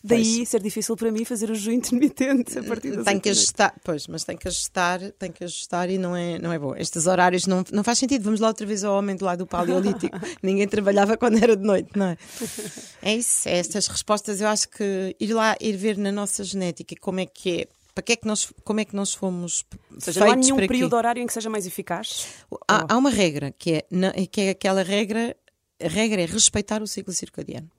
Daí 0.06 0.44
ser 0.44 0.60
difícil 0.60 0.94
para 0.96 1.10
mim 1.10 1.24
fazer 1.24 1.50
o 1.50 1.54
jejum 1.54 1.72
intermitente 1.72 2.58
a 2.58 2.62
partir 2.62 2.94
das 2.94 3.06
Tem 3.06 3.18
que 3.18 3.30
ajustar, 3.30 3.74
pois, 3.82 4.06
mas 4.06 4.22
tem 4.22 4.36
que 4.36 4.46
ajustar, 4.46 5.00
tem 5.12 5.32
que 5.32 5.42
ajustar 5.44 5.88
e 5.88 5.96
não 5.96 6.14
é, 6.14 6.38
não 6.38 6.52
é 6.52 6.58
bom. 6.58 6.76
Estes 6.76 7.06
horários 7.06 7.46
não, 7.46 7.64
não 7.72 7.82
faz 7.82 8.00
sentido. 8.00 8.22
Vamos 8.22 8.38
lá 8.38 8.48
outra 8.48 8.66
vez 8.66 8.84
ao 8.84 8.98
homem 8.98 9.16
do 9.16 9.24
lado 9.24 9.38
do 9.38 9.46
paleolítico. 9.46 10.14
Ninguém 10.42 10.68
trabalhava 10.68 11.16
quando 11.16 11.42
era 11.42 11.56
de 11.56 11.64
noite, 11.64 11.90
não 11.96 12.06
é? 12.06 12.18
É 13.00 13.14
isso, 13.14 13.48
é 13.48 13.58
estas 13.58 13.86
respostas. 13.86 14.40
Eu 14.40 14.48
acho 14.48 14.68
que 14.68 15.14
ir 15.18 15.32
lá, 15.32 15.56
ir 15.60 15.76
ver 15.76 15.96
na 15.96 16.10
nossa 16.10 16.44
genética 16.44 16.94
como 17.00 17.20
é 17.20 17.26
que 17.26 17.62
é. 17.62 17.66
Para 17.94 18.02
que 18.02 18.12
é 18.12 18.16
que 18.16 18.26
nós, 18.26 18.52
como 18.64 18.80
é 18.80 18.84
que 18.84 18.96
nós 18.96 19.14
fomos 19.14 19.64
Ou 19.92 20.00
seja, 20.00 20.20
não 20.20 20.32
há 20.32 20.36
nenhum 20.36 20.56
período 20.56 20.96
horário 20.96 21.22
em 21.22 21.26
que 21.26 21.32
seja 21.32 21.48
mais 21.48 21.66
eficaz. 21.66 22.26
Há, 22.66 22.92
há 22.92 22.96
uma 22.96 23.10
regra 23.10 23.54
que 23.56 23.72
é, 23.72 24.26
que 24.26 24.40
é 24.40 24.50
aquela 24.50 24.82
regra. 24.82 25.36
A 25.82 25.88
regra 25.88 26.22
é 26.22 26.26
respeitar 26.26 26.82
o 26.82 26.86
ciclo 26.86 27.12
circadiano. 27.12 27.70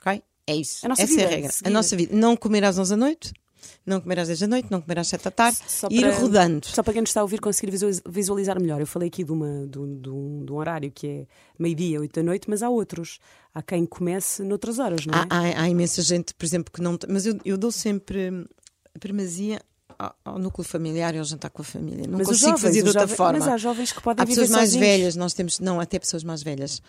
ok? 0.00 0.22
É 0.46 0.54
isso. 0.56 0.84
A 0.84 0.88
nossa 0.88 1.02
Essa 1.02 1.12
é 1.12 1.14
a 1.14 1.18
vida, 1.28 1.30
regra. 1.30 1.52
A 1.64 1.70
nossa 1.70 1.96
vida. 1.96 2.14
Não 2.16 2.36
comer 2.36 2.64
às 2.64 2.78
11 2.78 2.90
da 2.90 2.96
noite, 2.96 3.32
não 3.86 4.00
comer 4.00 4.18
às 4.18 4.28
10 4.28 4.40
da 4.40 4.46
noite, 4.48 4.68
não 4.70 4.80
comer 4.80 4.98
às 4.98 5.08
7 5.08 5.22
da 5.24 5.30
tarde, 5.30 5.58
Só 5.68 5.86
ir 5.90 6.00
para- 6.00 6.18
rodando. 6.18 6.66
Só 6.66 6.82
para 6.82 6.92
quem 6.92 7.02
nos 7.02 7.10
está 7.10 7.20
a 7.20 7.22
ouvir 7.24 7.40
conseguir 7.40 7.70
visualiz- 7.70 8.02
visualizar 8.08 8.60
melhor. 8.60 8.80
Eu 8.80 8.86
falei 8.86 9.08
aqui 9.08 9.22
de, 9.24 9.30
uma, 9.32 9.66
de, 9.68 9.78
um, 9.78 10.00
de 10.00 10.10
um- 10.10 10.44
de 10.44 10.52
um 10.52 10.56
horário 10.56 10.90
que 10.90 11.06
é 11.06 11.26
meio-dia, 11.58 12.00
oito 12.00 12.14
da 12.18 12.22
noite, 12.24 12.50
mas 12.50 12.62
há 12.62 12.68
outros. 12.68 13.18
Há 13.54 13.62
quem 13.62 13.84
comece 13.86 14.42
noutras 14.42 14.78
horas, 14.78 15.04
não 15.06 15.14
é? 15.14 15.26
Há, 15.30 15.38
há- 15.38 15.62
há 15.62 15.68
imensa 15.68 16.00
gente, 16.02 16.34
por 16.34 16.44
exemplo, 16.44 16.72
que 16.72 16.80
não. 16.82 16.98
Mas 17.08 17.24
eu, 17.26 17.38
eu 17.44 17.56
dou 17.56 17.70
sempre 17.70 18.30
hum, 18.30 18.44
primazia 18.98 19.60
ao, 20.02 20.14
ao 20.34 20.38
núcleo 20.38 20.64
familiar 20.66 21.14
e 21.14 21.18
ao 21.18 21.24
jantar 21.24 21.50
com 21.50 21.62
a 21.62 21.64
família. 21.64 22.06
Não 22.08 22.18
mas 22.18 22.26
consigo 22.26 22.46
jovens, 22.50 22.60
fazer 22.62 22.82
de 22.82 22.88
outra 22.88 23.02
jovens- 23.02 23.16
forma. 23.16 23.38
Mas 23.38 23.48
há 23.48 23.56
jovens 23.56 23.92
que 23.92 24.00
podem 24.02 24.22
Há 24.22 24.26
pessoas 24.26 24.50
mais 24.50 24.70
sozinhos. 24.70 24.86
velhas, 24.86 25.16
nós 25.16 25.32
temos, 25.34 25.58
não, 25.60 25.78
até 25.80 25.98
pessoas 25.98 26.24
mais 26.24 26.42
velhas. 26.42 26.82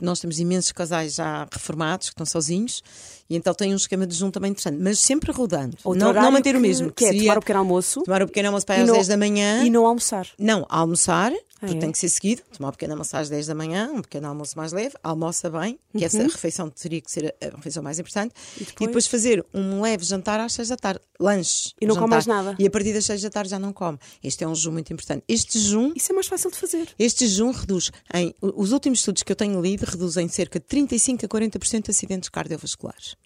Nós 0.00 0.20
temos 0.20 0.38
imensos 0.38 0.72
casais 0.72 1.14
já 1.14 1.46
reformados, 1.50 2.08
que 2.08 2.12
estão 2.14 2.26
sozinhos, 2.26 2.82
e 3.28 3.36
então 3.36 3.54
têm 3.54 3.72
um 3.72 3.76
esquema 3.76 4.06
de 4.06 4.14
junto 4.14 4.34
também 4.34 4.50
interessante, 4.50 4.78
mas 4.82 4.98
sempre 4.98 5.32
rodando. 5.32 5.76
Outro 5.84 5.98
Não, 6.04 6.12
não 6.12 6.30
manter 6.30 6.50
o 6.54 6.58
que- 6.58 6.62
mesmo. 6.62 6.92
Que 6.92 7.04
é 7.04 7.08
seria 7.08 7.22
tomar 7.22 7.38
o 7.38 7.40
pequeno 7.40 7.58
almoço 7.60 8.02
tomar 8.02 8.22
o 8.22 8.26
pequeno 8.26 8.48
almoço 8.48 8.66
para 8.66 8.80
às 8.82 8.86
não- 8.86 8.94
10 8.94 9.08
da 9.08 9.16
manhã. 9.16 9.64
e 9.64 9.70
não 9.70 9.86
almoçar. 9.86 10.26
Não, 10.38 10.66
almoçar, 10.68 11.32
porque 11.64 11.78
é? 11.78 11.80
tem 11.80 11.92
que 11.92 11.98
ser 11.98 12.08
seguido. 12.08 12.42
Tomar 12.56 12.68
um 12.68 12.72
pequeno 12.72 12.92
almoço 12.92 13.16
às 13.16 13.28
10 13.28 13.46
da 13.46 13.54
manhã, 13.54 13.90
um 13.92 14.02
pequeno 14.02 14.28
almoço 14.28 14.56
mais 14.56 14.72
leve, 14.72 14.94
almoça 15.02 15.50
bem, 15.50 15.78
que 15.96 16.04
essa 16.04 16.22
refeição 16.22 16.70
teria 16.70 17.00
que 17.00 17.10
ser 17.10 17.34
a, 17.40 17.56
refeição 17.56 17.82
mais 17.82 17.98
importante. 17.98 18.32
Uhum. 18.34 18.42
E 18.58 18.62
E 18.62 18.66
depois? 18.66 18.86
depois? 18.88 19.06
fazer 19.06 19.44
um 19.52 19.80
leve 19.82 20.04
jantar 20.04 20.40
às 20.40 20.52
6 20.54 20.68
da 20.68 20.76
tarde, 20.76 21.00
lanche. 21.18 21.72
E 21.80 21.86
não 21.86 21.94
jantar. 21.94 22.02
come 22.02 22.10
mais 22.10 22.26
nada. 22.26 22.56
E 22.58 22.66
a 22.66 22.70
partir 22.70 22.92
das 22.92 23.04
6 23.04 23.22
da 23.22 23.30
tarde 23.30 23.50
já 23.50 23.58
não 23.58 23.72
come. 23.72 23.98
Este 24.22 24.44
é 24.44 24.48
um 24.48 24.54
jejum 24.54 24.72
muito 24.72 24.92
importante. 24.92 25.24
Este 25.28 25.58
jejum 25.58 25.92
Isso 25.94 26.12
é 26.12 26.14
mais 26.14 26.26
fácil 26.26 26.50
de 26.50 26.56
fazer. 26.56 26.88
este 26.98 27.26
jejum 27.26 27.50
reduz 27.50 27.90
em. 28.12 28.34
Os 28.40 28.72
últimos 28.72 29.00
estudos 29.00 29.22
que 29.22 29.32
eu 29.32 29.36
tenho 29.36 29.60
lido 29.60 29.84
reduzem 29.84 30.28
cerca 30.28 30.58
de 30.58 30.66
35 30.66 31.24
a 31.26 31.28
40% 31.28 31.84
de 31.84 31.90
acidentes 31.90 32.28
cardiovasculares. 32.28 33.16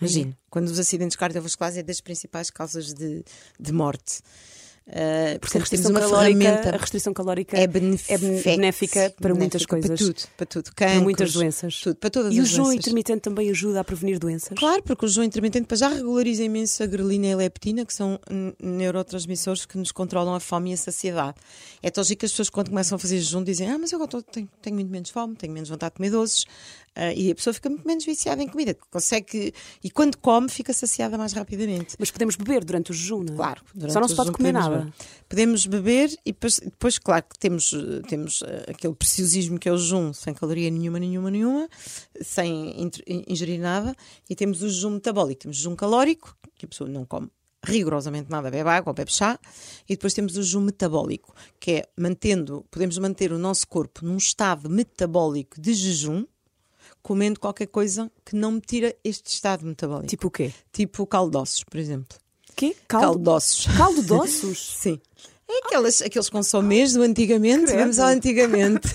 Imagina, 0.00 0.38
quando 0.48 0.68
os 0.68 0.78
acidentes 0.78 1.16
cardiovasculares 1.16 1.76
é 1.76 1.82
das 1.82 2.00
principais 2.00 2.50
causas 2.50 2.94
de, 2.94 3.24
de 3.58 3.72
morte. 3.72 4.20
Uh, 4.88 5.38
Porque 5.38 5.58
a 5.58 5.60
restrição, 5.60 5.92
calórica, 5.92 6.68
a 6.70 6.76
restrição 6.78 7.12
calórica 7.12 7.58
É 7.58 7.66
benéfica, 7.66 8.14
é 8.14 8.56
benéfica 8.56 9.14
para 9.20 9.34
muitas 9.34 9.66
coisas. 9.66 9.90
Para 9.90 9.96
tudo, 9.98 10.28
para 10.34 10.46
tudo. 10.46 10.70
para 10.74 11.00
muitas 11.00 11.32
doenças. 11.34 11.80
Tudo, 11.80 11.96
para 11.96 12.08
todas 12.08 12.34
E 12.34 12.40
o 12.40 12.46
jejum 12.46 12.72
intermitente 12.72 13.20
também 13.20 13.50
ajuda 13.50 13.80
a 13.80 13.84
prevenir 13.84 14.18
doenças? 14.18 14.58
Claro, 14.58 14.82
porque 14.82 15.04
o 15.04 15.08
jejum 15.08 15.24
intermitente 15.24 15.66
para 15.66 15.76
já 15.76 15.88
regulariza 15.88 16.42
imenso 16.42 16.82
a 16.82 16.86
grelina 16.86 17.26
e 17.26 17.32
a 17.34 17.36
leptina, 17.36 17.84
que 17.84 17.92
são 17.92 18.18
neurotransmissores 18.58 19.66
que 19.66 19.76
nos 19.76 19.92
controlam 19.92 20.34
a 20.34 20.40
fome 20.40 20.70
e 20.70 20.72
a 20.72 20.76
saciedade. 20.78 21.34
É 21.82 21.90
tão 21.90 22.02
que 22.02 22.24
as 22.24 22.30
pessoas, 22.32 22.48
quando 22.48 22.70
começam 22.70 22.96
a 22.96 22.98
fazer 22.98 23.18
jejum, 23.18 23.44
dizem: 23.44 23.70
Ah, 23.70 23.76
mas 23.78 23.92
eu 23.92 24.02
agora 24.02 24.22
tenho, 24.22 24.48
tenho 24.62 24.76
muito 24.76 24.90
menos 24.90 25.10
fome, 25.10 25.36
tenho 25.36 25.52
menos 25.52 25.68
vontade 25.68 25.92
de 25.92 25.96
comer 25.98 26.10
doces. 26.10 26.46
Ah, 26.98 27.12
e 27.12 27.30
a 27.30 27.34
pessoa 27.34 27.54
fica 27.54 27.68
muito 27.68 27.86
menos 27.86 28.04
viciada 28.04 28.42
em 28.42 28.48
comida. 28.48 28.76
Consegue. 28.90 29.54
E 29.84 29.88
quando 29.88 30.16
come, 30.16 30.48
fica 30.48 30.72
saciada 30.72 31.16
mais 31.16 31.32
rapidamente. 31.32 31.94
Mas 31.96 32.10
podemos 32.10 32.34
beber 32.34 32.64
durante 32.64 32.90
o 32.90 32.94
jejum, 32.94 33.22
não 33.22 33.34
é? 33.34 33.36
Claro, 33.36 33.62
Só 33.88 34.00
não 34.00 34.08
se 34.08 34.16
pode 34.16 34.32
comer 34.32 34.52
nada. 34.52 34.77
Podemos 35.28 35.66
beber 35.66 36.10
e 36.24 36.32
depois, 36.32 36.58
depois, 36.58 36.98
claro, 36.98 37.24
que 37.28 37.38
temos, 37.38 37.74
temos 38.08 38.42
eh, 38.42 38.66
aquele 38.68 38.94
preciosismo 38.94 39.58
que 39.58 39.68
é 39.68 39.72
o 39.72 39.76
jejum, 39.76 40.12
sem 40.12 40.32
caloria 40.34 40.70
nenhuma, 40.70 40.98
nenhuma, 40.98 41.30
nenhuma, 41.30 41.68
sem 42.20 42.90
ingerir 43.28 43.60
nada, 43.60 43.94
e 44.28 44.34
temos 44.34 44.62
o 44.62 44.68
jejum 44.68 44.90
metabólico. 44.90 45.42
Temos 45.42 45.58
o 45.58 45.60
jejum 45.60 45.76
calórico, 45.76 46.36
que 46.54 46.64
a 46.64 46.68
pessoa 46.68 46.88
não 46.88 47.04
come 47.04 47.30
rigorosamente 47.64 48.30
nada, 48.30 48.50
bebe 48.50 48.68
água 48.68 48.90
ou 48.90 48.94
bebe 48.94 49.12
chá, 49.12 49.38
e 49.88 49.94
depois 49.94 50.14
temos 50.14 50.36
o 50.36 50.42
jejum 50.42 50.60
metabólico, 50.60 51.34
que 51.60 51.72
é 51.72 51.88
mantendo, 51.96 52.64
podemos 52.70 52.96
manter 52.98 53.32
o 53.32 53.38
nosso 53.38 53.66
corpo 53.66 54.04
num 54.04 54.16
estado 54.16 54.70
metabólico 54.70 55.60
de 55.60 55.74
jejum, 55.74 56.24
comendo 57.02 57.40
qualquer 57.40 57.66
coisa 57.66 58.10
que 58.24 58.36
não 58.36 58.52
me 58.52 58.60
tira 58.60 58.94
este 59.04 59.30
estado 59.30 59.66
metabólico. 59.66 60.08
Tipo 60.08 60.28
o 60.28 60.30
quê? 60.30 60.52
Tipo 60.72 61.06
caldo 61.06 61.32
de 61.32 61.36
ossos, 61.38 61.64
por 61.64 61.78
exemplo. 61.78 62.18
Quê? 62.58 62.74
Caldo 62.88 63.04
Caldo, 63.06 63.22
de 63.22 63.28
ossos. 63.30 63.66
caldo 63.76 64.02
de 64.02 64.12
ossos? 64.12 64.74
Sim. 64.80 65.00
É 65.48 65.58
aquelas, 65.64 66.02
aqueles 66.02 66.28
consomês 66.28 66.92
do 66.92 67.02
antigamente. 67.02 67.66
Credo. 67.66 67.78
Vamos 67.78 67.98
ao 68.00 68.08
antigamente. 68.08 68.88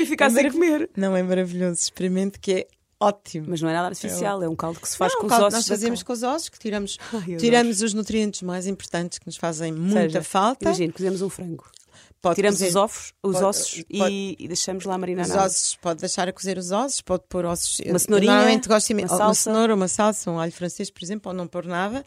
e 0.00 0.06
ficar 0.06 0.30
sem 0.30 0.50
comer. 0.50 0.88
Não 0.96 1.14
é 1.14 1.22
maravilhoso? 1.22 1.78
Experimente 1.78 2.38
que 2.40 2.52
é 2.52 2.66
ótimo. 2.98 3.46
Mas 3.50 3.60
não 3.60 3.68
é 3.68 3.74
nada 3.74 3.88
artificial, 3.88 4.42
é 4.42 4.48
um 4.48 4.56
caldo 4.56 4.80
que 4.80 4.88
se 4.88 4.96
faz 4.96 5.12
Não, 5.12 5.20
com 5.20 5.26
o 5.26 5.30
os 5.30 5.34
ossos. 5.38 5.52
nós 5.52 5.68
fazemos 5.68 6.02
carne. 6.02 6.04
com 6.06 6.12
os 6.14 6.22
ossos, 6.22 6.48
que 6.48 6.58
tiramos, 6.58 6.96
Ai, 7.12 7.36
tiramos 7.36 7.82
os 7.82 7.92
nutrientes 7.92 8.40
mais 8.42 8.66
importantes 8.66 9.18
que 9.18 9.26
nos 9.26 9.36
fazem 9.36 9.70
muita 9.72 10.00
Seja, 10.00 10.22
falta. 10.22 10.64
Imagina, 10.64 10.92
cozemos 10.94 11.20
um 11.22 11.28
frango. 11.28 11.64
Pode 12.22 12.36
Tiramos 12.36 12.58
cozer- 12.58 12.70
os, 12.70 12.76
ovos, 12.76 13.12
os 13.22 13.32
pode- 13.34 13.44
ossos 13.44 13.74
pode- 13.84 14.12
e, 14.12 14.36
e 14.40 14.48
deixamos 14.48 14.84
lá 14.84 14.98
marinar 14.98 15.26
Os 15.26 15.34
ossos, 15.34 15.76
pode 15.80 16.00
deixar 16.00 16.28
a 16.28 16.32
cozer 16.32 16.58
os 16.58 16.72
ossos, 16.72 17.00
pode 17.00 17.22
pôr 17.28 17.44
ossos. 17.44 17.78
eu- 17.80 17.86
Uma 17.86 17.94
eu 17.94 17.98
cenourinha, 18.00 18.32
Normalmente 18.32 18.68
gosto 18.68 18.86
de 18.88 18.94
uma 18.94 19.00
uma, 19.02 19.08
uma 19.12 19.18
salsa. 19.18 19.42
cenoura, 19.42 19.74
uma 19.74 19.88
salsa, 19.88 20.30
um 20.30 20.40
alho 20.40 20.50
francês, 20.50 20.90
por 20.90 21.04
exemplo, 21.04 21.30
ou 21.30 21.36
não 21.36 21.46
pôr 21.46 21.64
nada. 21.66 22.04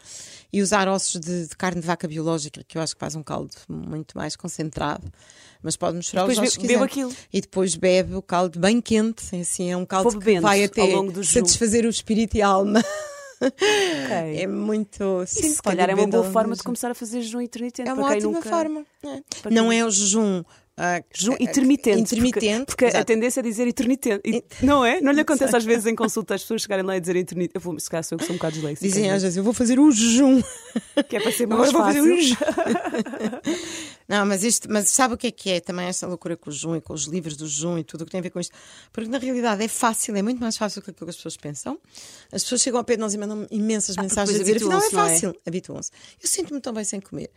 E 0.52 0.60
usar 0.60 0.88
ossos 0.88 1.18
de, 1.20 1.46
de 1.46 1.56
carne 1.56 1.80
de 1.80 1.86
vaca 1.86 2.06
biológica, 2.06 2.62
que 2.66 2.76
eu 2.76 2.82
acho 2.82 2.94
que 2.94 3.00
faz 3.00 3.14
um 3.14 3.22
caldo 3.22 3.50
muito 3.68 4.16
mais 4.18 4.36
concentrado. 4.36 5.10
Mas 5.62 5.76
pode 5.76 5.96
misturar 5.96 6.24
Depois 6.26 6.38
os 6.38 6.44
ossos 6.44 6.56
be- 6.56 6.60
que 6.62 6.66
bebo 6.68 6.86
quiser. 6.88 7.04
aquilo. 7.06 7.16
E 7.32 7.40
depois 7.40 7.74
bebe 7.76 8.14
o 8.14 8.22
caldo 8.22 8.58
bem 8.58 8.80
quente, 8.80 9.24
assim, 9.36 9.70
é 9.70 9.76
um 9.76 9.86
caldo 9.86 10.10
Vou 10.10 10.20
que 10.20 10.40
vai 10.40 10.64
até 10.64 10.82
satisfazer 11.24 11.86
o 11.86 11.88
espírito 11.88 12.36
e 12.36 12.42
a 12.42 12.48
alma. 12.48 12.82
Ok. 13.40 14.36
É 14.42 14.46
muito. 14.46 15.22
Isso, 15.24 15.40
Sim, 15.40 15.50
se 15.54 15.62
calhar 15.62 15.88
é 15.88 15.94
uma 15.94 16.06
boa 16.06 16.24
forma 16.24 16.54
de 16.54 16.62
começar 16.62 16.90
a 16.90 16.94
fazer 16.94 17.22
jejum 17.22 17.40
intermitente. 17.40 17.88
é 17.88 17.92
uma 17.92 18.06
ótima 18.10 18.32
nunca... 18.32 18.48
forma. 18.48 18.84
é. 19.04 19.50
Não 19.50 19.72
é 19.72 19.84
o 19.84 19.90
jejum. 19.90 20.42
ah, 20.76 21.02
Jejum 21.14 21.32
ah, 21.34 21.42
intermitente. 21.42 22.00
Intermitente. 22.00 22.66
Porque, 22.66 22.84
porque 22.86 22.96
a 22.96 23.04
tendência 23.04 23.40
é 23.40 23.42
dizer 23.42 23.66
intermitente. 23.66 24.44
Não 24.62 24.84
é? 24.84 25.00
Não 25.00 25.12
lhe 25.12 25.20
acontece 25.20 25.56
às 25.56 25.64
vezes 25.64 25.86
em 25.86 25.94
consulta 25.94 26.34
as 26.34 26.42
pessoas 26.42 26.62
chegarem 26.62 26.84
lá 26.84 26.96
e 26.96 27.00
dizerem 27.00 27.22
intermitente. 27.22 27.56
Eu 27.56 27.60
vou, 27.60 27.78
se 27.80 27.88
calhar 27.88 28.04
sou 28.04 28.16
eu 28.16 28.18
que 28.20 28.26
sou 28.26 28.34
um 28.34 28.38
bocado 28.38 28.54
disléxica. 28.54 28.86
Dizem 28.86 29.10
às 29.10 29.22
vezes, 29.22 29.36
eu 29.38 29.44
vou 29.44 29.52
fazer 29.54 29.78
o 29.78 29.90
jejum. 29.90 30.42
que 31.08 31.16
é 31.16 31.20
para 31.20 31.32
ser 31.32 31.46
mais 31.46 31.68
Agora 31.70 31.72
vou 31.72 31.94
fazer 31.94 32.00
fácil. 32.00 32.14
o 32.14 32.20
jejum. 32.20 32.36
Não, 34.10 34.26
mas 34.26 34.42
isto, 34.42 34.66
mas 34.68 34.88
sabe 34.90 35.14
o 35.14 35.16
que 35.16 35.28
é 35.28 35.30
que 35.30 35.50
é 35.50 35.60
também 35.60 35.86
esta 35.86 36.04
loucura 36.04 36.36
com 36.36 36.50
o 36.50 36.52
jejum 36.52 36.74
e 36.74 36.80
com 36.80 36.92
os 36.92 37.04
livros 37.04 37.36
do 37.36 37.46
jejum 37.46 37.78
e 37.78 37.84
tudo 37.84 38.00
o 38.00 38.04
que 38.04 38.10
tem 38.10 38.18
a 38.18 38.22
ver 38.22 38.30
com 38.30 38.40
isto? 38.40 38.52
Porque 38.92 39.08
na 39.08 39.18
realidade 39.18 39.62
é 39.62 39.68
fácil, 39.68 40.16
é 40.16 40.20
muito 40.20 40.40
mais 40.40 40.56
fácil 40.56 40.80
do 40.80 40.84
que 40.84 40.90
aquilo 40.90 41.06
que 41.06 41.10
as 41.10 41.16
pessoas 41.16 41.36
pensam. 41.36 41.78
As 42.32 42.42
pessoas 42.42 42.60
chegam 42.60 42.78
ao 42.78 42.84
pé 42.84 42.96
de 42.96 43.02
nós 43.02 43.14
e 43.14 43.18
mandam 43.18 43.46
imensas 43.52 43.94
mensagens 43.94 44.34
a 44.34 44.42
dizer, 44.42 44.56
afinal 44.56 44.82
é 44.82 44.86
é? 44.86 44.90
fácil, 44.90 45.36
habituam-se. 45.46 45.92
Eu 46.20 46.28
sinto-me 46.28 46.60
tão 46.60 46.72
bem 46.72 46.82
sem 46.82 47.00
comer. 47.00 47.30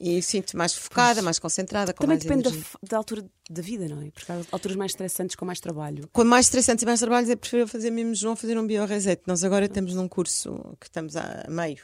E 0.00 0.22
sinto 0.22 0.56
mais 0.56 0.74
focada, 0.74 1.20
mais 1.20 1.38
concentrada, 1.38 1.92
com 1.92 2.00
Também 2.00 2.16
mais 2.16 2.24
depende 2.24 2.58
da, 2.58 2.88
da 2.88 2.96
altura 2.96 3.24
da 3.50 3.62
vida, 3.62 3.86
não 3.86 4.00
é? 4.00 4.10
Porque 4.10 4.32
há 4.32 4.40
alturas 4.50 4.78
mais 4.78 4.92
estressantes 4.92 5.36
com 5.36 5.44
mais 5.44 5.60
trabalho. 5.60 6.08
Quando 6.10 6.28
mais 6.28 6.46
estressantes 6.46 6.82
e 6.82 6.86
mais 6.86 7.00
trabalhos 7.00 7.28
é 7.28 7.36
preferível 7.36 7.68
fazer 7.68 7.90
mesmo 7.90 8.14
João 8.14 8.34
fazer 8.34 8.58
um 8.58 8.66
bioreset. 8.66 9.22
Nós 9.26 9.44
agora 9.44 9.66
estamos 9.66 9.94
num 9.94 10.08
curso 10.08 10.74
que 10.80 10.86
estamos 10.86 11.16
a 11.16 11.44
meio 11.48 11.78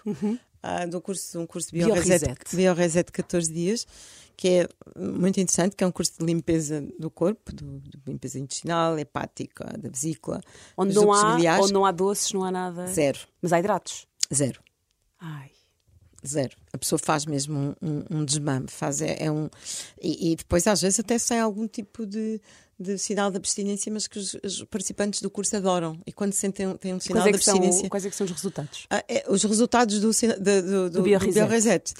ah, 0.63 0.87
do 0.87 1.01
curso, 1.01 1.39
um 1.39 1.47
curso 1.47 1.69
de 1.69 1.79
bioreset, 1.79 2.25
Bioreset. 2.25 2.57
bioreset 2.57 3.07
de 3.07 3.13
14 3.13 3.53
dias, 3.53 3.87
que 4.41 4.49
é 4.49 4.69
muito 4.99 5.39
interessante, 5.39 5.77
que 5.77 5.85
é 5.85 5.87
um 5.87 5.93
curso 5.93 6.13
de 6.19 6.25
limpeza 6.25 6.83
do 6.99 7.11
corpo, 7.11 7.53
do, 7.53 7.79
de 7.79 8.01
limpeza 8.07 8.39
intestinal, 8.39 8.99
hepática, 8.99 9.65
da 9.79 9.91
vesícula, 9.91 10.41
Onde 10.75 10.95
não, 10.95 11.13
há, 11.13 11.35
biliares. 11.35 11.65
onde 11.67 11.75
não 11.75 11.85
há 11.85 11.93
doces, 11.93 12.33
não 12.33 12.43
há 12.43 12.51
nada. 12.51 12.87
Zero, 12.87 13.19
Mas 13.43 13.53
há 13.53 13.59
hidratos. 13.59 14.07
zero. 14.33 14.63
Ai. 15.21 15.51
Zero. 16.27 16.57
A 16.73 16.79
pessoa 16.79 16.99
faz 16.99 17.27
mesmo 17.27 17.59
um, 17.59 17.75
um, 17.83 18.05
um 18.19 18.25
desmame, 18.25 18.67
faz, 18.71 19.03
é, 19.03 19.25
é 19.25 19.31
um. 19.31 19.51
E, 20.01 20.33
e 20.33 20.37
depois, 20.37 20.67
às 20.67 20.81
vezes, 20.81 20.99
até 20.99 21.19
sai 21.19 21.41
algum 21.41 21.69
tipo 21.69 22.07
de, 22.07 22.41
de 22.79 22.97
sinal 22.97 23.31
de 23.31 23.37
abstinência, 23.37 23.93
mas 23.93 24.07
que 24.07 24.19
os, 24.19 24.35
os 24.43 24.65
participantes 24.65 25.21
do 25.21 25.29
curso 25.29 25.55
adoram. 25.55 26.01
E 26.07 26.13
quando 26.13 26.33
sentem 26.33 26.75
têm 26.79 26.95
um 26.95 27.01
sinal 27.01 27.27
é, 27.27 27.33
de 27.33 27.37
que 27.37 27.45
são, 27.45 27.57
abstinência. 27.57 27.91
quais 27.91 28.07
é 28.07 28.09
que 28.09 28.17
são 28.17 28.25
os 28.25 28.33
resultados? 28.33 28.87
Ah, 28.89 29.05
é, 29.07 29.27
os 29.29 29.45
resultados 29.45 30.01
do, 30.01 30.11
do, 30.11 30.39
do, 30.39 30.63
do, 30.63 30.91
do 30.91 31.03
bioreset. 31.03 31.93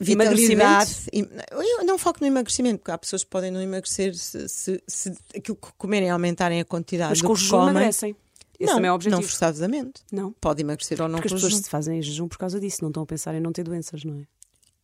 Vitalidade. 0.00 1.06
Eu 1.12 1.84
não 1.84 1.98
foco 1.98 2.20
no 2.20 2.26
emagrecimento, 2.26 2.78
porque 2.78 2.90
há 2.90 2.98
pessoas 2.98 3.24
que 3.24 3.30
podem 3.30 3.50
não 3.50 3.60
emagrecer 3.60 4.14
se, 4.14 4.48
se, 4.48 4.82
se 4.86 5.12
aquilo 5.36 5.56
que 5.56 5.68
comerem 5.76 6.10
aumentarem 6.10 6.60
a 6.60 6.64
quantidade 6.64 7.10
Mas 7.10 7.20
do 7.20 7.26
com 7.28 7.34
que 7.34 7.48
comem. 7.48 7.70
emagrecem. 7.70 8.16
Esse 8.60 8.72
não, 8.72 8.78
é 8.78 8.82
o 8.82 8.86
não 8.86 8.94
objetivo. 8.96 9.22
forçadamente. 9.22 10.00
Não. 10.10 10.32
Pode 10.40 10.60
emagrecer 10.62 11.00
ou 11.00 11.08
não 11.08 11.20
Porque 11.20 11.28
as 11.34 11.40
pessoas 11.40 11.62
se 11.62 11.70
fazem 11.70 12.02
jejum 12.02 12.26
por 12.26 12.38
causa 12.38 12.58
disso, 12.58 12.78
não 12.82 12.88
estão 12.90 13.02
a 13.02 13.06
pensar 13.06 13.34
em 13.34 13.40
não 13.40 13.52
ter 13.52 13.62
doenças, 13.62 14.02
não 14.04 14.14
é? 14.18 14.22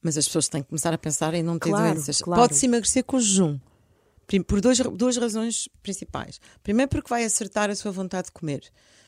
Mas 0.00 0.16
as 0.16 0.26
pessoas 0.26 0.48
têm 0.48 0.62
que 0.62 0.68
começar 0.68 0.92
a 0.94 0.98
pensar 0.98 1.34
em 1.34 1.42
não 1.42 1.58
ter 1.58 1.70
Claro, 1.70 1.94
doenças. 1.94 2.20
claro. 2.20 2.40
Pode-se 2.42 2.66
emagrecer 2.66 3.02
com 3.04 3.16
o 3.16 3.20
jejum. 3.20 3.58
Por 4.46 4.60
dois, 4.60 4.78
duas 4.80 5.16
razões 5.16 5.68
principais. 5.82 6.40
Primeiro, 6.62 6.88
porque 6.90 7.08
vai 7.08 7.24
acertar 7.24 7.70
a 7.70 7.74
sua 7.74 7.90
vontade 7.92 8.26
de 8.26 8.32
comer. 8.32 8.62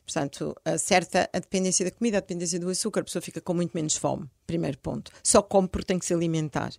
Portanto, 0.05 0.55
acerta 0.63 1.29
a 1.33 1.39
dependência 1.39 1.83
da 1.83 1.91
comida, 1.91 2.17
a 2.17 2.21
dependência 2.21 2.57
do 2.59 2.69
açúcar, 2.69 3.01
a 3.01 3.03
pessoa 3.03 3.21
fica 3.21 3.41
com 3.41 3.53
muito 3.53 3.71
menos 3.73 3.95
fome. 3.97 4.25
Primeiro 4.45 4.77
ponto. 4.77 5.11
Só 5.21 5.41
come 5.41 5.67
porque 5.67 5.85
tem 5.85 5.99
que 5.99 6.05
se 6.05 6.13
alimentar. 6.13 6.71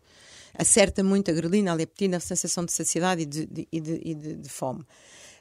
Acerta 0.55 1.05
muito 1.05 1.31
a 1.31 1.35
grelina, 1.35 1.71
a 1.73 1.75
leptina, 1.75 2.17
a 2.17 2.21
sensação 2.21 2.65
de 2.65 2.73
saciedade 2.73 3.23
e 3.23 3.27
de, 3.27 3.47
de- 3.47 3.69
e 3.71 3.81
de- 3.81 3.99
de- 4.15 4.35
de 4.37 4.49
fome. 4.49 4.83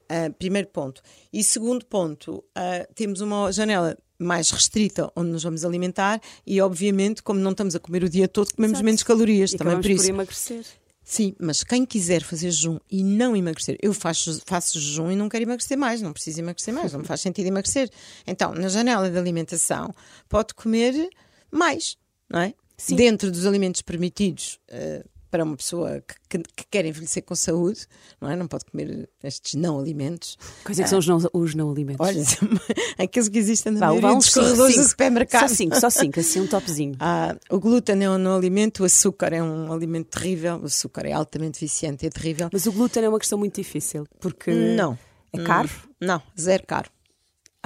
Ah, 0.10 0.30
primeiro 0.38 0.68
ponto. 0.68 1.02
E 1.32 1.44
segundo 1.44 1.86
ponto, 1.86 2.44
ah, 2.56 2.86
temos 2.94 3.22
uma 3.22 3.52
janela 3.54 3.98
mais 4.20 4.52
restrita 4.52 5.10
onde 5.16 5.32
nos 5.32 5.44
vamos 5.44 5.64
alimentar 5.64 6.20
e, 6.46 6.60
obviamente, 6.60 7.22
como 7.24 7.40
não 7.40 7.52
estamos 7.52 7.76
a 7.76 7.80
comer 7.80 8.04
o 8.04 8.10
dia 8.10 8.28
todo, 8.28 8.54
comemos 8.54 8.76
Exato. 8.78 8.86
menos 8.86 9.04
calorias. 9.04 9.54
E 9.54 9.58
também 9.58 9.80
por 9.80 9.90
isso. 9.90 10.10
emagrecer. 10.10 10.66
Sim, 11.10 11.34
mas 11.40 11.64
quem 11.64 11.86
quiser 11.86 12.22
fazer 12.22 12.52
jejum 12.52 12.80
e 12.92 13.02
não 13.02 13.34
emagrecer, 13.34 13.78
eu 13.82 13.94
faço, 13.94 14.42
faço 14.46 14.78
jejum 14.78 15.10
e 15.10 15.16
não 15.16 15.30
quero 15.30 15.46
emagrecer 15.46 15.78
mais, 15.78 16.02
não 16.02 16.12
preciso 16.12 16.42
emagrecer 16.42 16.74
mais, 16.74 16.92
não 16.92 17.00
me 17.00 17.06
faz 17.06 17.22
sentido 17.22 17.48
emagrecer. 17.48 17.90
Então, 18.28 18.54
na 18.54 18.68
janela 18.68 19.10
de 19.10 19.18
alimentação, 19.18 19.96
pode 20.28 20.54
comer 20.54 21.10
mais, 21.50 21.96
não 22.30 22.42
é? 22.42 22.54
Sim. 22.78 22.98
Dentro 22.98 23.32
dos 23.32 23.46
alimentos 23.46 23.82
permitidos. 23.82 24.60
Uh, 24.70 25.08
para 25.38 25.44
uma 25.44 25.56
pessoa 25.56 26.02
que, 26.02 26.16
que, 26.28 26.44
que, 26.56 26.66
quer 26.72 26.84
envelhecer 26.84 27.24
com 27.24 27.36
saúde, 27.36 27.86
não 28.20 28.28
é? 28.28 28.36
Não 28.36 28.48
pode 28.48 28.66
comer 28.66 29.08
estes 29.24 29.54
não 29.54 29.80
alimentos. 29.80 30.36
Quais 30.64 30.80
é 30.80 30.84
que 30.84 30.90
são 30.90 30.98
os 30.98 31.06
não, 31.06 31.20
os 31.32 31.54
não 31.54 31.70
alimentos? 31.70 32.04
Olha, 32.04 32.24
aqueles 32.98 33.30
que 33.30 33.38
existem 33.38 33.74
na 33.74 33.80
Vá, 33.82 33.88
maioria 33.88 34.16
dos 34.16 34.34
corredores 34.34 34.76
do 34.76 34.84
supermercado. 34.84 35.48
Só 35.48 35.56
cinco, 35.56 35.80
só 35.80 35.90
cinco, 35.92 36.20
assim 36.20 36.42
um 36.42 36.48
topzinho. 36.48 36.96
Ah, 37.10 37.36
o 37.50 37.60
glúten 37.60 38.04
é 38.04 38.10
um 38.10 38.18
não 38.18 38.36
alimento, 38.36 38.82
o 38.82 38.86
açúcar 38.86 39.32
é 39.32 39.42
um 39.42 39.72
alimento 39.72 40.08
terrível, 40.08 40.60
o 40.62 40.66
açúcar 40.66 41.06
é 41.06 41.14
altamente 41.14 41.60
viciante, 41.60 42.06
é 42.06 42.10
terrível. 42.10 42.50
Mas 42.52 42.66
o 42.66 42.72
glúten 42.72 43.04
é 43.04 43.10
uma 43.10 43.20
questão 43.20 43.38
muito 43.38 43.56
difícil, 43.56 44.06
porque 44.20 44.52
não. 44.52 44.98
é 45.32 45.44
caro? 45.44 45.70
Não, 46.02 46.22
zero 46.38 46.64
caro. 46.66 46.90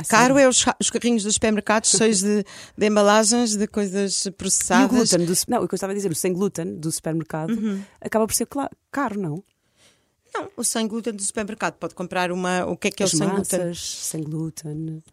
Ah, 0.02 0.08
Caro 0.08 0.38
é 0.38 0.48
os, 0.48 0.66
os, 0.80 0.90
carrinhos 0.90 1.24
dos 1.24 1.36
supermercados 1.36 1.92
cheios 1.98 2.22
de, 2.22 2.44
de, 2.78 2.88
embalagens 2.88 3.56
de 3.56 3.68
coisas 3.68 4.28
processadas. 4.38 4.84
E 4.84 4.86
o 4.86 4.90
glúten 4.90 5.26
do, 5.26 5.34
não, 5.48 5.64
o 5.64 5.68
que 5.68 5.74
eu 5.74 5.78
estava 5.78 5.94
a 5.94 5.96
dizer, 5.96 6.12
o 6.12 6.16
sem 6.16 6.34
glúten 6.34 6.76
do 6.76 6.92
supermercado 6.92 7.52
uhum. 7.52 7.82
acaba 8.00 8.28
por 8.28 8.34
ser 8.34 8.48
caro, 8.92 9.20
não? 9.20 9.44
Não, 10.34 10.50
o 10.56 10.64
sem 10.64 10.88
glúten 10.88 11.14
do 11.14 11.22
supermercado 11.22 11.76
pode 11.76 11.94
comprar 11.94 12.32
uma. 12.32 12.66
O 12.66 12.78
que 12.78 12.88
é 12.88 12.92
que 12.92 13.04
é 13.04 13.06
As 13.06 13.14
o 13.14 13.18
sem 13.18 13.28
massas, 13.28 13.60
glúten? 13.60 13.74
Sem 13.74 14.24
glúten. 14.24 15.04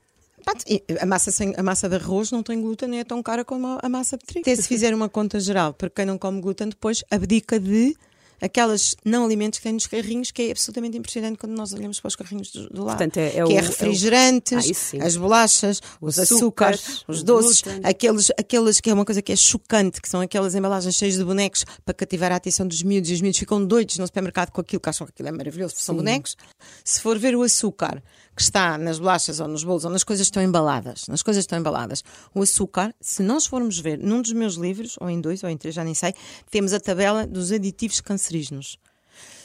A 1.00 1.04
massa, 1.04 1.30
sem, 1.30 1.52
a 1.56 1.62
massa 1.62 1.88
de 1.88 1.96
arroz 1.96 2.30
não 2.30 2.42
tem 2.42 2.60
glúten 2.60 2.88
nem 2.88 3.00
é 3.00 3.04
tão 3.04 3.22
cara 3.22 3.44
como 3.44 3.78
a 3.82 3.88
massa 3.88 4.16
de 4.16 4.24
trigo. 4.24 4.48
Até 4.48 4.56
se 4.56 4.66
fizer 4.66 4.94
uma 4.94 5.08
conta 5.08 5.38
geral, 5.38 5.74
para 5.74 5.90
quem 5.90 6.06
não 6.06 6.16
come 6.16 6.40
glúten, 6.40 6.68
depois 6.70 7.04
abdica 7.10 7.60
de 7.60 7.94
aquelas 8.40 8.96
não 9.04 9.24
alimentos 9.24 9.58
que 9.58 9.64
têm 9.64 9.72
nos 9.72 9.86
carrinhos, 9.86 10.30
que 10.30 10.42
é 10.42 10.50
absolutamente 10.50 10.96
impressionante 10.96 11.38
quando 11.38 11.52
nós 11.52 11.72
olhamos 11.72 12.00
para 12.00 12.08
os 12.08 12.16
carrinhos 12.16 12.50
do, 12.50 12.68
do 12.68 12.84
lado. 12.84 12.98
Portanto, 12.98 13.16
é, 13.18 13.28
é 13.28 13.30
que 13.30 13.38
é 13.38 13.44
o, 13.44 13.50
é 13.50 13.60
refrigerantes, 13.60 14.92
é 14.94 14.98
o... 14.98 15.06
as 15.06 15.16
bolachas, 15.16 15.80
os 16.00 16.18
açúcares, 16.18 16.80
açúcares 16.80 17.04
os 17.08 17.22
doces, 17.22 17.62
aqueles, 17.82 18.30
aqueles 18.38 18.80
que 18.80 18.90
é 18.90 18.94
uma 18.94 19.04
coisa 19.04 19.22
que 19.22 19.32
é 19.32 19.36
chocante, 19.36 20.00
que 20.00 20.08
são 20.08 20.20
aquelas 20.20 20.54
embalagens 20.54 20.94
cheias 20.94 21.16
de 21.16 21.24
bonecos 21.24 21.64
para 21.84 21.94
cativar 21.94 22.32
a 22.32 22.36
atenção 22.36 22.66
dos 22.66 22.82
miúdos 22.82 23.10
e 23.10 23.14
os 23.14 23.20
miúdos 23.20 23.38
ficam 23.38 23.64
doidos 23.64 23.98
no 23.98 24.06
supermercado 24.06 24.50
com 24.50 24.60
aquilo, 24.60 24.80
que 24.80 24.88
acham 24.88 25.06
que 25.06 25.12
aquilo 25.12 25.28
é 25.28 25.32
maravilhoso, 25.32 25.74
são 25.76 25.94
bonecos. 25.94 26.36
Se 26.84 27.00
for 27.00 27.18
ver 27.18 27.34
o 27.34 27.42
açúcar 27.42 28.02
que 28.38 28.42
está 28.44 28.78
nas 28.78 29.00
bolachas 29.00 29.40
ou 29.40 29.48
nos 29.48 29.64
bolos 29.64 29.84
ou 29.84 29.90
nas 29.90 30.04
coisas 30.04 30.28
que 30.28 30.30
estão 30.30 30.40
embaladas, 30.40 31.08
nas 31.08 31.24
coisas 31.24 31.42
que 31.42 31.46
estão 31.46 31.58
embaladas, 31.58 32.04
o 32.32 32.40
açúcar, 32.40 32.94
se 33.00 33.20
nós 33.20 33.46
formos 33.46 33.80
ver 33.80 33.98
num 33.98 34.22
dos 34.22 34.32
meus 34.32 34.54
livros, 34.54 34.96
ou 35.00 35.10
em 35.10 35.20
dois, 35.20 35.42
ou 35.42 35.50
em 35.50 35.56
três, 35.56 35.74
já 35.74 35.82
nem 35.82 35.92
sei, 35.92 36.14
temos 36.48 36.72
a 36.72 36.78
tabela 36.78 37.26
dos 37.26 37.50
aditivos 37.50 38.00
cancerígenos. 38.00 38.78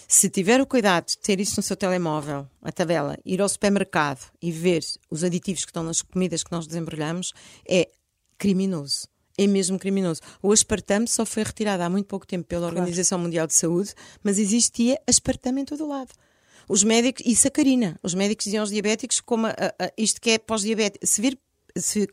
Se 0.08 0.30
tiver 0.30 0.62
o 0.62 0.68
cuidado 0.68 1.08
de 1.08 1.18
ter 1.18 1.40
isso 1.40 1.56
no 1.58 1.64
seu 1.64 1.76
telemóvel, 1.76 2.48
a 2.62 2.72
tabela, 2.72 3.18
ir 3.26 3.42
ao 3.42 3.50
supermercado 3.50 4.32
e 4.40 4.52
ver 4.52 4.84
os 5.10 5.24
aditivos 5.24 5.66
que 5.66 5.72
estão 5.72 5.84
nas 5.84 6.04
comidas 6.04 6.44
que 6.44 6.52
nós 6.52 6.68
desembrulhamos, 6.68 7.34
é 7.68 7.90
criminoso. 8.38 9.08
É 9.36 9.48
mesmo 9.48 9.80
criminoso. 9.80 10.22
O 10.40 10.52
aspartame 10.52 11.08
só 11.08 11.26
foi 11.26 11.42
retirado 11.42 11.82
há 11.82 11.90
muito 11.90 12.06
pouco 12.06 12.28
tempo 12.28 12.46
pela 12.46 12.68
Organização 12.68 13.18
claro. 13.18 13.24
Mundial 13.24 13.48
de 13.48 13.56
Saúde, 13.56 13.96
mas 14.22 14.38
existia 14.38 15.02
aspartame 15.08 15.62
em 15.62 15.66
todo 15.66 15.84
o 15.84 15.90
lado. 15.90 16.12
Os 16.68 16.84
médicos, 16.84 17.24
e 17.26 17.36
sacarina, 17.36 18.00
os 18.02 18.14
médicos 18.14 18.46
diziam 18.46 18.62
aos 18.62 18.70
diabéticos 18.70 19.22
como 19.22 19.48
a, 19.48 19.52
a, 19.52 19.92
isto 19.98 20.22
que 20.22 20.32
é 20.32 20.38
pós-diabético. 20.38 21.06
Se 21.06 21.22
vir 21.22 21.38
se 21.76 22.08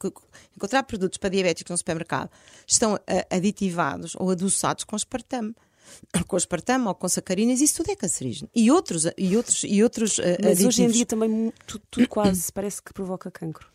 encontrar 0.56 0.82
produtos 0.84 1.18
para 1.18 1.28
diabéticos 1.28 1.70
no 1.70 1.76
supermercado 1.76 2.30
estão 2.66 2.98
aditivados 3.28 4.14
ou 4.16 4.30
adoçados 4.30 4.84
com 4.84 4.96
aspartame 4.96 5.54
com 6.26 6.36
aspartame 6.36 6.86
ou 6.86 6.94
com 6.94 7.08
sacarinas, 7.08 7.60
isso 7.60 7.76
tudo 7.76 7.90
é 7.90 7.96
cancerígeno. 7.96 8.48
E 8.54 8.70
outros, 8.70 9.06
e 9.16 9.36
outros, 9.36 9.62
e 9.64 9.82
outros 9.82 10.18
Mas 10.18 10.28
aditivos. 10.28 10.66
hoje 10.66 10.82
em 10.82 10.88
dia 10.88 11.06
também 11.06 11.52
tudo, 11.66 11.82
tudo 11.90 12.08
quase 12.08 12.50
parece 12.52 12.82
que 12.82 12.92
provoca 12.92 13.30
cancro. 13.30 13.68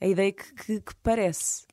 A 0.00 0.06
ideia 0.06 0.32
que, 0.32 0.52
que, 0.54 0.80
que 0.80 0.94
parece 1.02 1.67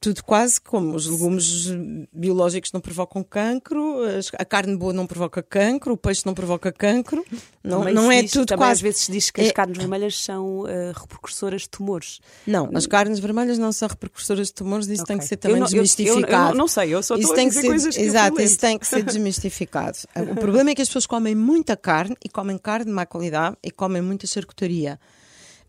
tudo 0.00 0.22
quase 0.22 0.60
como 0.60 0.94
os 0.94 1.06
legumes 1.06 1.68
biológicos 2.12 2.72
não 2.72 2.80
provocam 2.80 3.22
cancro, 3.22 3.98
a 4.38 4.44
carne 4.44 4.76
boa 4.76 4.92
não 4.92 5.06
provoca 5.06 5.42
cancro, 5.42 5.94
o 5.94 5.96
peixe 5.96 6.22
não 6.26 6.34
provoca 6.34 6.72
cancro. 6.72 7.24
Não, 7.62 7.84
não 7.84 8.12
é 8.12 8.22
diz, 8.22 8.32
tudo 8.32 8.56
quase. 8.56 8.72
Às 8.72 8.80
vezes 8.80 9.00
se 9.02 9.12
diz 9.12 9.30
que 9.30 9.40
é... 9.40 9.46
as 9.46 9.52
carnes 9.52 9.78
vermelhas 9.78 10.16
são 10.16 10.60
uh, 10.60 10.92
repercussoras 10.94 11.62
de 11.62 11.70
tumores. 11.70 12.20
Não, 12.46 12.70
as 12.74 12.86
carnes 12.86 13.18
vermelhas 13.18 13.58
não 13.58 13.72
são 13.72 13.88
repercussoras 13.88 14.48
de 14.48 14.54
tumores, 14.54 14.86
isso 14.86 15.02
okay. 15.02 15.14
tem 15.14 15.18
que 15.18 15.24
ser 15.24 15.36
também 15.36 15.56
eu 15.56 15.60
não, 15.60 15.66
desmistificado. 15.66 16.26
Eu, 16.26 16.38
eu, 16.38 16.48
eu, 16.50 16.54
não 16.54 16.68
sei, 16.68 16.94
eu 16.94 17.02
só 17.02 17.14
isso 17.14 17.28
estou 17.28 17.44
a 17.44 17.48
dizer 17.48 17.60
ser, 17.60 17.66
coisas 17.66 17.96
Exato, 17.96 18.40
isso 18.40 18.58
tem 18.58 18.78
que 18.78 18.86
ser 18.86 19.02
desmistificado. 19.02 19.98
o 20.30 20.36
problema 20.36 20.70
é 20.70 20.74
que 20.74 20.82
as 20.82 20.88
pessoas 20.88 21.06
comem 21.06 21.34
muita 21.34 21.76
carne 21.76 22.16
e 22.24 22.28
comem 22.28 22.58
carne 22.58 22.86
de 22.86 22.92
má 22.92 23.06
qualidade 23.06 23.56
e 23.62 23.70
comem 23.70 24.02
muita 24.02 24.26
charcutaria. 24.26 24.98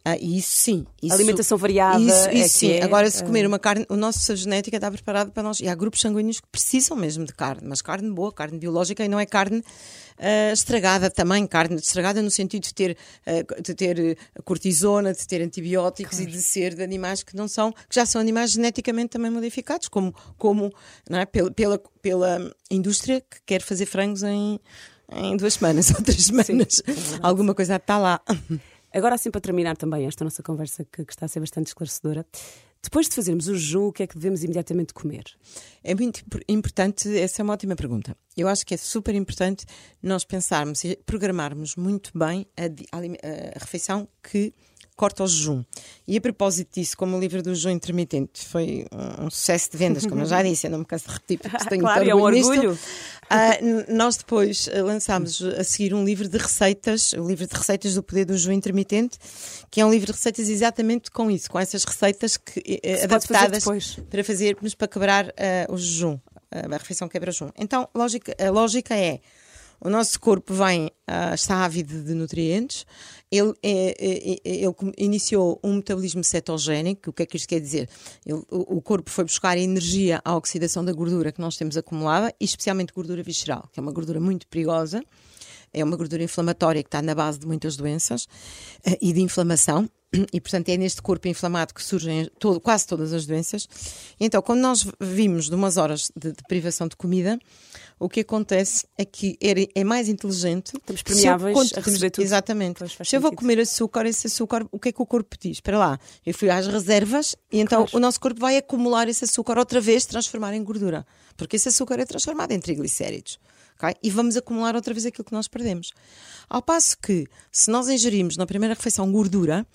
Ah, 0.04 0.18
isso 0.18 0.50
sim. 0.52 0.86
Isso, 1.02 1.14
Alimentação 1.14 1.58
variada. 1.58 2.00
Isso, 2.00 2.30
isso 2.30 2.38
é 2.38 2.48
sim. 2.48 2.72
É, 2.72 2.84
Agora, 2.84 3.10
se 3.12 3.24
comer 3.24 3.46
uma 3.46 3.60
carne, 3.60 3.86
a 3.90 3.96
nossa 3.96 4.36
genética 4.36 4.78
está 4.78 4.90
preparada 4.90 5.32
para 5.32 5.44
nós. 5.44 5.60
E 5.60 5.68
há 5.68 5.76
grupos 5.76 6.00
sanguíneos 6.00 6.40
que 6.40 6.48
precisam 6.48 6.96
mesmo 6.96 7.26
de 7.26 7.34
carne, 7.34 7.68
mas 7.68 7.82
carne 7.82 8.10
boa, 8.10 8.32
carne 8.32 8.58
biológica 8.58 9.04
e 9.04 9.10
não 9.10 9.20
é 9.20 9.26
carne 9.26 9.60
uh, 9.60 10.54
estragada 10.54 11.10
também. 11.10 11.46
Carne 11.46 11.76
estragada 11.76 12.22
no 12.22 12.32
sentido 12.32 12.64
de 12.64 12.74
ter, 12.74 12.98
uh, 13.28 13.62
de 13.62 13.74
ter 13.74 14.18
cortisona, 14.46 15.14
de 15.14 15.28
ter 15.28 15.42
antibióticos 15.42 16.18
claro. 16.18 16.30
e 16.30 16.34
de 16.34 16.42
ser 16.42 16.74
de 16.74 16.84
animais 16.84 17.22
que 17.22 17.36
não 17.36 17.48
são, 17.48 17.72
que 17.72 17.96
já 17.96 18.06
são 18.06 18.22
animais 18.22 18.52
geneticamente 18.52 19.10
também 19.10 19.32
modificados, 19.32 19.88
como, 19.88 20.16
como 20.38 20.72
é? 21.10 21.26
pela, 21.26 21.52
pela, 21.52 21.82
pela 22.02 22.52
indústria 22.72 23.22
que 23.22 23.38
quer 23.46 23.62
fazer 23.62 23.86
frangos 23.86 24.24
em, 24.24 24.60
em 25.12 25.36
duas 25.36 25.56
semanas 25.56 25.90
ou 25.96 26.02
três 26.02 26.26
semanas. 26.26 26.48
Sim, 26.48 26.84
é 27.16 27.20
Alguma 27.22 27.54
coisa 27.54 27.76
está 27.76 27.98
lá. 27.98 28.22
Agora, 28.94 29.16
assim, 29.16 29.30
para 29.30 29.42
terminar 29.42 29.76
também 29.78 30.06
esta 30.06 30.24
nossa 30.24 30.42
conversa, 30.42 30.86
que, 30.86 31.04
que, 31.06 31.12
está 31.12 31.26
a 31.26 31.30
ser 31.30 31.40
bastante 31.40 31.68
esclarecedora, 31.68 32.26
depois 32.82 33.10
de 33.10 33.16
fazermos 33.16 33.48
o 33.48 33.56
jejum, 33.56 33.88
o 33.88 33.94
que 33.94 34.04
é 34.04 34.08
que 34.08 34.16
devemos 34.16 34.44
imediatamente 34.44 34.94
comer? 34.94 35.26
É 35.84 35.94
muito 35.94 36.24
importante, 36.48 37.18
essa 37.18 37.42
é 37.42 37.44
uma 37.44 37.54
ótima 37.54 37.76
pergunta. 37.76 38.16
Eu 38.38 38.48
acho 38.48 38.66
que 38.66 38.74
é 38.74 38.78
super 38.78 39.16
importante 39.16 39.66
nós 40.02 40.24
pensarmos 40.24 40.84
e 40.84 40.96
programarmos 41.06 41.76
muito 41.76 42.12
bem 42.18 42.46
a, 42.56 42.66
a, 42.96 43.00
a 43.56 43.60
refeição 43.60 44.08
que 44.22 44.54
corta 44.98 45.24
o 45.24 45.28
jejum. 45.28 45.64
E 46.08 46.18
a 46.18 46.22
propósito 46.22 46.80
disso, 46.80 46.98
como 46.98 47.16
o 47.16 47.20
livro 47.20 47.44
do 47.44 47.54
jejum 47.54 47.70
intermitente 47.70 48.44
foi 48.44 48.86
um 49.20 49.30
sucesso 49.30 49.72
de 49.72 49.78
vendas, 49.78 50.06
como 50.08 50.22
eu 50.22 50.26
já 50.26 50.42
disse, 50.42 50.66
eu 50.66 50.72
não 50.72 50.80
me 50.80 50.86
canso 50.86 51.08
de 51.08 51.14
repetir 51.14 51.40
porque 51.40 51.70
tenho 51.70 51.82
claro, 51.86 52.10
é 52.10 52.16
um 52.16 52.22
orgulho. 52.22 52.74
Uh, 52.74 53.94
nós 53.94 54.18
depois 54.18 54.68
uh, 54.68 54.84
lançámos 54.84 55.42
a 55.42 55.64
seguir 55.64 55.94
um 55.94 56.04
livro 56.04 56.28
de 56.28 56.38
receitas, 56.38 57.14
o 57.14 57.28
livro 57.28 57.46
de 57.46 57.54
receitas 57.54 57.94
do 57.94 58.02
poder 58.02 58.26
do 58.26 58.36
jejum 58.36 58.54
intermitente, 58.54 59.20
que 59.70 59.80
é 59.80 59.86
um 59.86 59.92
livro 59.92 60.08
de 60.08 60.14
receitas 60.14 60.50
exatamente 60.50 61.12
com 61.12 61.30
isso, 61.30 61.50
com 61.52 61.60
essas 61.60 61.84
receitas 61.84 62.36
que, 62.36 62.60
uh, 62.60 63.04
adaptadas 63.04 63.64
fazer 63.64 64.02
para 64.10 64.24
fazermos 64.24 64.74
para 64.74 64.88
quebrar 64.88 65.34
o 65.70 65.78
jejum, 65.78 66.18
a 66.52 66.78
refeição 66.78 67.08
quebra 67.08 67.30
o 67.30 67.34
jejum. 67.34 67.52
Então, 67.58 67.88
lógica, 67.94 68.36
a 68.40 68.50
lógica 68.50 68.96
é 68.96 69.20
o 69.80 69.90
nosso 69.90 70.20
corpo 70.20 70.54
vem, 70.54 70.88
uh, 70.88 71.36
está 71.36 71.64
ávido 71.64 72.02
de 72.02 72.14
nutrientes, 72.16 72.84
ele, 73.32 73.54
é, 73.62 73.96
é, 74.00 74.34
é, 74.34 74.40
ele 74.44 74.74
iniciou 74.98 75.60
um 75.64 75.76
metabolismo 75.76 76.24
cetogénico. 76.24 77.12
O 77.12 77.14
que 77.14 77.24
é 77.24 77.26
que 77.26 77.38
isto 77.38 77.48
quer 77.48 77.60
dizer? 77.60 77.88
Ele, 78.26 78.42
o, 78.50 78.82
corpo 78.82 79.12
foi 79.12 79.24
buscar 79.24 79.58
energia 79.58 80.20
à 80.26 80.36
oxidação 80.36 80.84
da 80.84 80.92
gordura 80.92 81.32
que 81.32 81.40
nós 81.40 81.58
temos 81.58 81.78
acumulada, 81.78 82.34
e 82.40 82.46
especialmente 82.46 82.92
gordura 82.92 83.22
visceral, 83.22 83.70
que 83.72 83.80
é 83.80 83.84
uma 83.84 83.92
gordura 83.92 84.20
muito 84.20 84.48
perigosa. 84.48 85.04
É 85.74 85.84
uma 85.84 85.96
gordura 85.96 86.24
inflamatória 86.24 86.84
que 86.84 86.88
está 86.88 87.02
na 87.02 87.14
base 87.14 87.40
de 87.40 87.48
muitas 87.48 87.76
doenças 87.76 88.24
uh, 88.86 88.98
e 89.02 89.14
de 89.14 89.22
inflamação. 89.22 89.90
E, 90.32 90.40
portanto, 90.40 90.70
é 90.70 90.78
neste 90.78 91.02
corpo 91.02 91.28
inflamado 91.28 91.74
que 91.74 91.84
surgem 91.84 92.30
todo, 92.40 92.62
quase 92.62 92.88
todas 92.88 93.12
as 93.12 93.26
doenças. 93.26 93.68
Então, 94.18 94.42
quando 94.42 94.62
nós 94.62 94.88
vimos 95.02 95.50
de 95.50 95.56
umas 95.56 95.76
horas 95.76 96.10
de, 96.16 96.32
de 96.32 96.44
privação 96.48 96.88
de 96.88 96.96
comida, 96.96 97.38
o 98.00 98.08
que 98.08 98.20
acontece 98.20 98.86
é 98.98 99.04
que 99.04 99.38
é, 99.42 99.80
é 99.80 99.84
mais 99.84 100.08
inteligente. 100.08 100.74
Estamos 100.76 101.02
premiáveis 101.02 101.74
a 101.74 101.82
receber 101.82 102.12
tudo. 102.12 102.24
Exatamente. 102.24 102.84
Se 103.04 103.16
eu 103.16 103.22
vou 103.22 103.34
comer 103.34 103.60
açúcar, 103.60 104.06
esse 104.06 104.28
açúcar, 104.28 104.66
o 104.72 104.80
que 104.80 104.90
é 104.90 104.92
que 104.92 105.02
o 105.02 105.06
corpo 105.06 105.36
diz? 105.40 105.58
Espera 105.58 105.78
lá, 105.78 106.00
eu 106.26 106.34
fui 106.34 106.50
às 106.50 106.68
reservas 106.68 107.36
e 107.52 107.60
então 107.60 107.84
claro. 107.84 107.98
o 107.98 108.00
nosso 108.00 108.20
corpo 108.20 108.40
vai 108.40 108.58
acumular 108.58 109.08
esse 109.10 109.26
açúcar 109.26 109.58
outra 109.58 109.82
vez, 109.82 110.06
transformar 110.06 110.54
em 110.54 110.64
gordura. 110.64 111.06
Porque 111.36 111.56
esse 111.56 111.70
açúcar 111.70 112.00
é 112.00 112.06
transformado 112.06 112.52
em 112.52 112.60
triglicéridos. 112.60 113.40
Okay? 113.78 113.96
E 114.02 114.10
vamos 114.10 114.36
acumular 114.36 114.76
outra 114.76 114.94
vez 114.94 115.06
aquilo 115.06 115.24
que 115.24 115.34
nós 115.34 115.48
perdemos. 115.48 115.92
Ao 116.50 116.62
passo 116.62 116.98
que, 116.98 117.28
se 117.52 117.70
nós 117.70 117.88
ingerimos 117.88 118.36
na 118.36 118.46
primeira 118.46 118.74
refeição 118.74 119.12
gordura, 119.12 119.66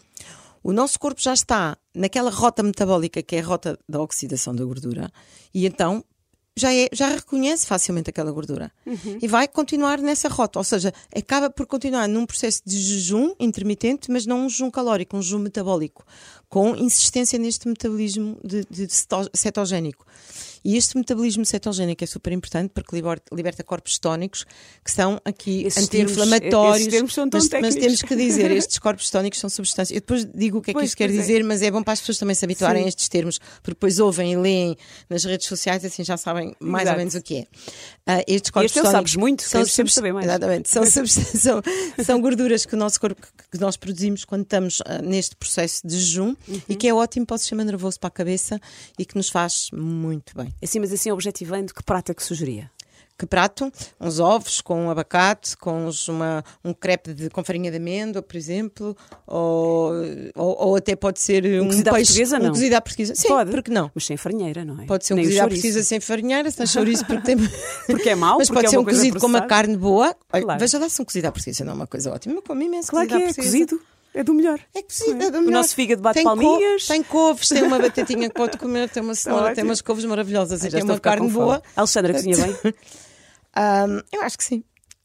o 0.62 0.72
nosso 0.72 0.98
corpo 0.98 1.20
já 1.20 1.32
está 1.32 1.76
naquela 1.94 2.30
rota 2.30 2.62
metabólica 2.62 3.22
que 3.22 3.36
é 3.36 3.40
a 3.40 3.44
rota 3.44 3.78
da 3.88 4.00
oxidação 4.00 4.54
da 4.54 4.64
gordura, 4.64 5.10
e 5.52 5.66
então 5.66 6.04
já, 6.56 6.72
é, 6.72 6.88
já 6.92 7.08
reconhece 7.08 7.66
facilmente 7.66 8.10
aquela 8.10 8.30
gordura 8.30 8.70
uhum. 8.86 9.18
e 9.20 9.26
vai 9.26 9.48
continuar 9.48 9.98
nessa 9.98 10.28
rota, 10.28 10.58
ou 10.58 10.64
seja, 10.64 10.92
acaba 11.14 11.48
por 11.48 11.66
continuar 11.66 12.06
num 12.06 12.26
processo 12.26 12.62
de 12.64 12.78
jejum 12.78 13.34
intermitente, 13.40 14.10
mas 14.10 14.26
não 14.26 14.44
um 14.44 14.48
jejum 14.48 14.70
calórico, 14.70 15.16
um 15.16 15.22
jejum 15.22 15.38
metabólico, 15.38 16.04
com 16.48 16.76
insistência 16.76 17.38
neste 17.38 17.66
metabolismo 17.66 18.38
de, 18.44 18.64
de 18.70 18.86
cetogénico. 19.34 20.06
E 20.64 20.76
este 20.76 20.96
metabolismo 20.96 21.44
cetogénico 21.44 22.04
é 22.04 22.06
super 22.06 22.32
importante 22.32 22.70
porque 22.72 22.96
liberta, 23.32 23.64
corpos 23.64 23.98
tónicos 23.98 24.44
que 24.84 24.90
são 24.90 25.20
aqui 25.24 25.66
anti-inflamatórios. 25.76 26.88
Mas, 27.32 27.48
mas, 27.60 27.74
temos 27.74 28.02
que 28.02 28.14
dizer, 28.14 28.50
estes 28.52 28.78
corpos 28.78 29.10
tónicos 29.10 29.40
são 29.40 29.50
substâncias. 29.50 29.96
Eu 29.96 30.00
depois 30.00 30.24
digo 30.24 30.58
o 30.58 30.62
que 30.62 30.70
é 30.70 30.74
que 30.74 30.84
isto 30.84 30.96
quer 30.96 31.10
é. 31.10 31.12
dizer, 31.12 31.42
mas 31.42 31.62
é 31.62 31.70
bom 31.70 31.82
para 31.82 31.94
as 31.94 32.00
pessoas 32.00 32.18
também 32.18 32.34
se 32.34 32.44
habituarem 32.44 32.82
Sim. 32.82 32.86
a 32.86 32.88
estes 32.88 33.08
termos, 33.08 33.38
porque 33.62 33.72
depois 33.72 33.98
ouvem 33.98 34.32
e 34.32 34.36
leem 34.36 34.76
nas 35.08 35.24
redes 35.24 35.46
sociais, 35.46 35.84
assim 35.84 36.04
já 36.04 36.16
sabem 36.16 36.54
mais 36.60 36.84
Exato. 36.84 36.94
ou 36.94 36.98
menos 36.98 37.14
o 37.14 37.22
que 37.22 37.36
é. 37.36 37.40
Uh, 37.40 38.24
estes 38.26 38.50
corpos 38.50 38.76
este 38.76 38.90
tónicos 38.90 39.16
muito, 39.16 39.42
são 39.42 39.64
sempre 39.64 39.92
saber 39.92 40.12
mais. 40.12 40.26
Exatamente, 40.26 40.70
são, 40.70 40.84
são, 40.86 41.62
são 42.04 42.20
gorduras 42.20 42.64
que 42.66 42.74
o 42.74 42.78
nosso 42.78 43.00
corpo 43.00 43.20
que 43.50 43.58
nós 43.58 43.76
produzimos 43.76 44.24
quando 44.24 44.42
estamos 44.42 44.80
uh, 44.80 45.02
neste 45.02 45.36
processo 45.36 45.86
de 45.86 45.98
jejum 45.98 46.34
uhum. 46.48 46.60
e 46.68 46.76
que 46.76 46.86
é 46.86 46.94
ótimo 46.94 47.26
para 47.26 47.34
o 47.34 47.38
sistema 47.38 47.64
nervoso, 47.64 47.98
para 47.98 48.08
a 48.08 48.10
cabeça 48.10 48.60
e 48.98 49.04
que 49.04 49.16
nos 49.16 49.28
faz 49.28 49.68
muito 49.72 50.34
bem. 50.36 50.51
Assim, 50.62 50.80
mas 50.80 50.92
assim, 50.92 51.10
objetivando, 51.10 51.72
que 51.72 51.82
prata 51.82 52.14
que 52.14 52.22
sugeria? 52.22 52.70
que 53.22 53.26
prato? 53.26 53.70
Uns 54.00 54.18
ovos 54.18 54.60
com 54.60 54.86
um 54.86 54.90
abacate, 54.90 55.56
com 55.56 55.88
uma, 56.08 56.44
um 56.64 56.74
crepe 56.74 57.14
de, 57.14 57.30
com 57.30 57.44
farinha 57.44 57.70
de 57.70 57.76
amêndoa, 57.76 58.20
por 58.20 58.36
exemplo, 58.36 58.96
ou, 59.26 59.92
ou, 60.34 60.56
ou 60.58 60.76
até 60.76 60.96
pode 60.96 61.20
ser 61.20 61.44
um, 61.44 61.64
um 61.64 61.66
cozido 61.68 61.88
à 61.88 61.92
portuguesa, 61.92 62.38
não? 62.40 62.46
Um 62.46 62.50
cozido 62.50 62.74
à 62.74 62.80
portuguesa. 62.80 63.14
Sim, 63.14 63.28
pode. 63.28 63.50
porque 63.52 63.70
não? 63.70 63.90
Mas 63.94 64.06
sem 64.06 64.16
farinheira, 64.16 64.64
não 64.64 64.82
é? 64.82 64.86
Pode 64.86 65.06
ser 65.06 65.14
um 65.14 65.16
Nem 65.16 65.26
cozido 65.26 65.44
à 65.44 65.48
portuguesa 65.48 65.82
sem 65.84 66.00
farinheira, 66.00 66.50
sem 66.50 66.66
chouriço, 66.66 67.06
porque 67.06 67.22
tem... 67.22 67.36
porque 67.86 68.10
é 68.10 68.14
mau, 68.16 68.38
Mas 68.38 68.50
pode 68.50 68.66
é 68.66 68.70
ser 68.70 68.78
um 68.78 68.84
cozido 68.84 69.20
com 69.20 69.26
uma 69.26 69.42
carne 69.42 69.76
boa. 69.76 70.16
Olha, 70.32 70.42
claro. 70.42 70.60
Veja 70.60 70.78
lá 70.78 70.88
se 70.88 71.00
um 71.00 71.04
cozido 71.04 71.28
à 71.28 71.32
portuguesa 71.32 71.64
não 71.64 71.72
é 71.72 71.76
uma 71.76 71.86
coisa 71.86 72.12
ótima. 72.12 72.34
Eu 72.34 72.42
como 72.42 72.60
imenso 72.60 72.90
claro 72.90 73.06
que 73.06 73.14
é, 73.14 73.32
cozido. 73.34 73.80
É 74.14 74.22
do 74.22 74.34
melhor. 74.34 74.60
É 74.74 74.82
cozido, 74.82 75.22
é, 75.22 75.26
é 75.26 75.30
do 75.30 75.38
melhor. 75.38 75.48
O 75.48 75.52
nosso 75.52 75.74
fígado 75.74 76.02
bate 76.02 76.16
tem 76.16 76.24
palminhas. 76.24 76.82
Co 76.86 76.92
tem 76.92 77.02
couves, 77.02 77.48
tem 77.48 77.62
uma 77.62 77.78
batatinha 77.78 78.28
que 78.28 78.34
pode 78.34 78.58
comer, 78.58 78.90
tem 78.90 79.02
uma 79.02 79.14
cenoura, 79.16 79.54
tem 79.54 79.64
umas 79.64 79.80
couves 79.80 80.04
maravilhosas 80.04 80.62
e 80.64 80.70
tem 80.70 80.82
uma 80.82 81.00
carne 81.00 81.28
boa. 81.30 81.62
Alexandra 81.74 82.12
cozinha 82.12 82.36
bem? 82.36 82.74
Um, 83.56 84.02
eu 84.12 84.22
acho 84.22 84.36
que 84.36 84.44
sim. 84.44 84.62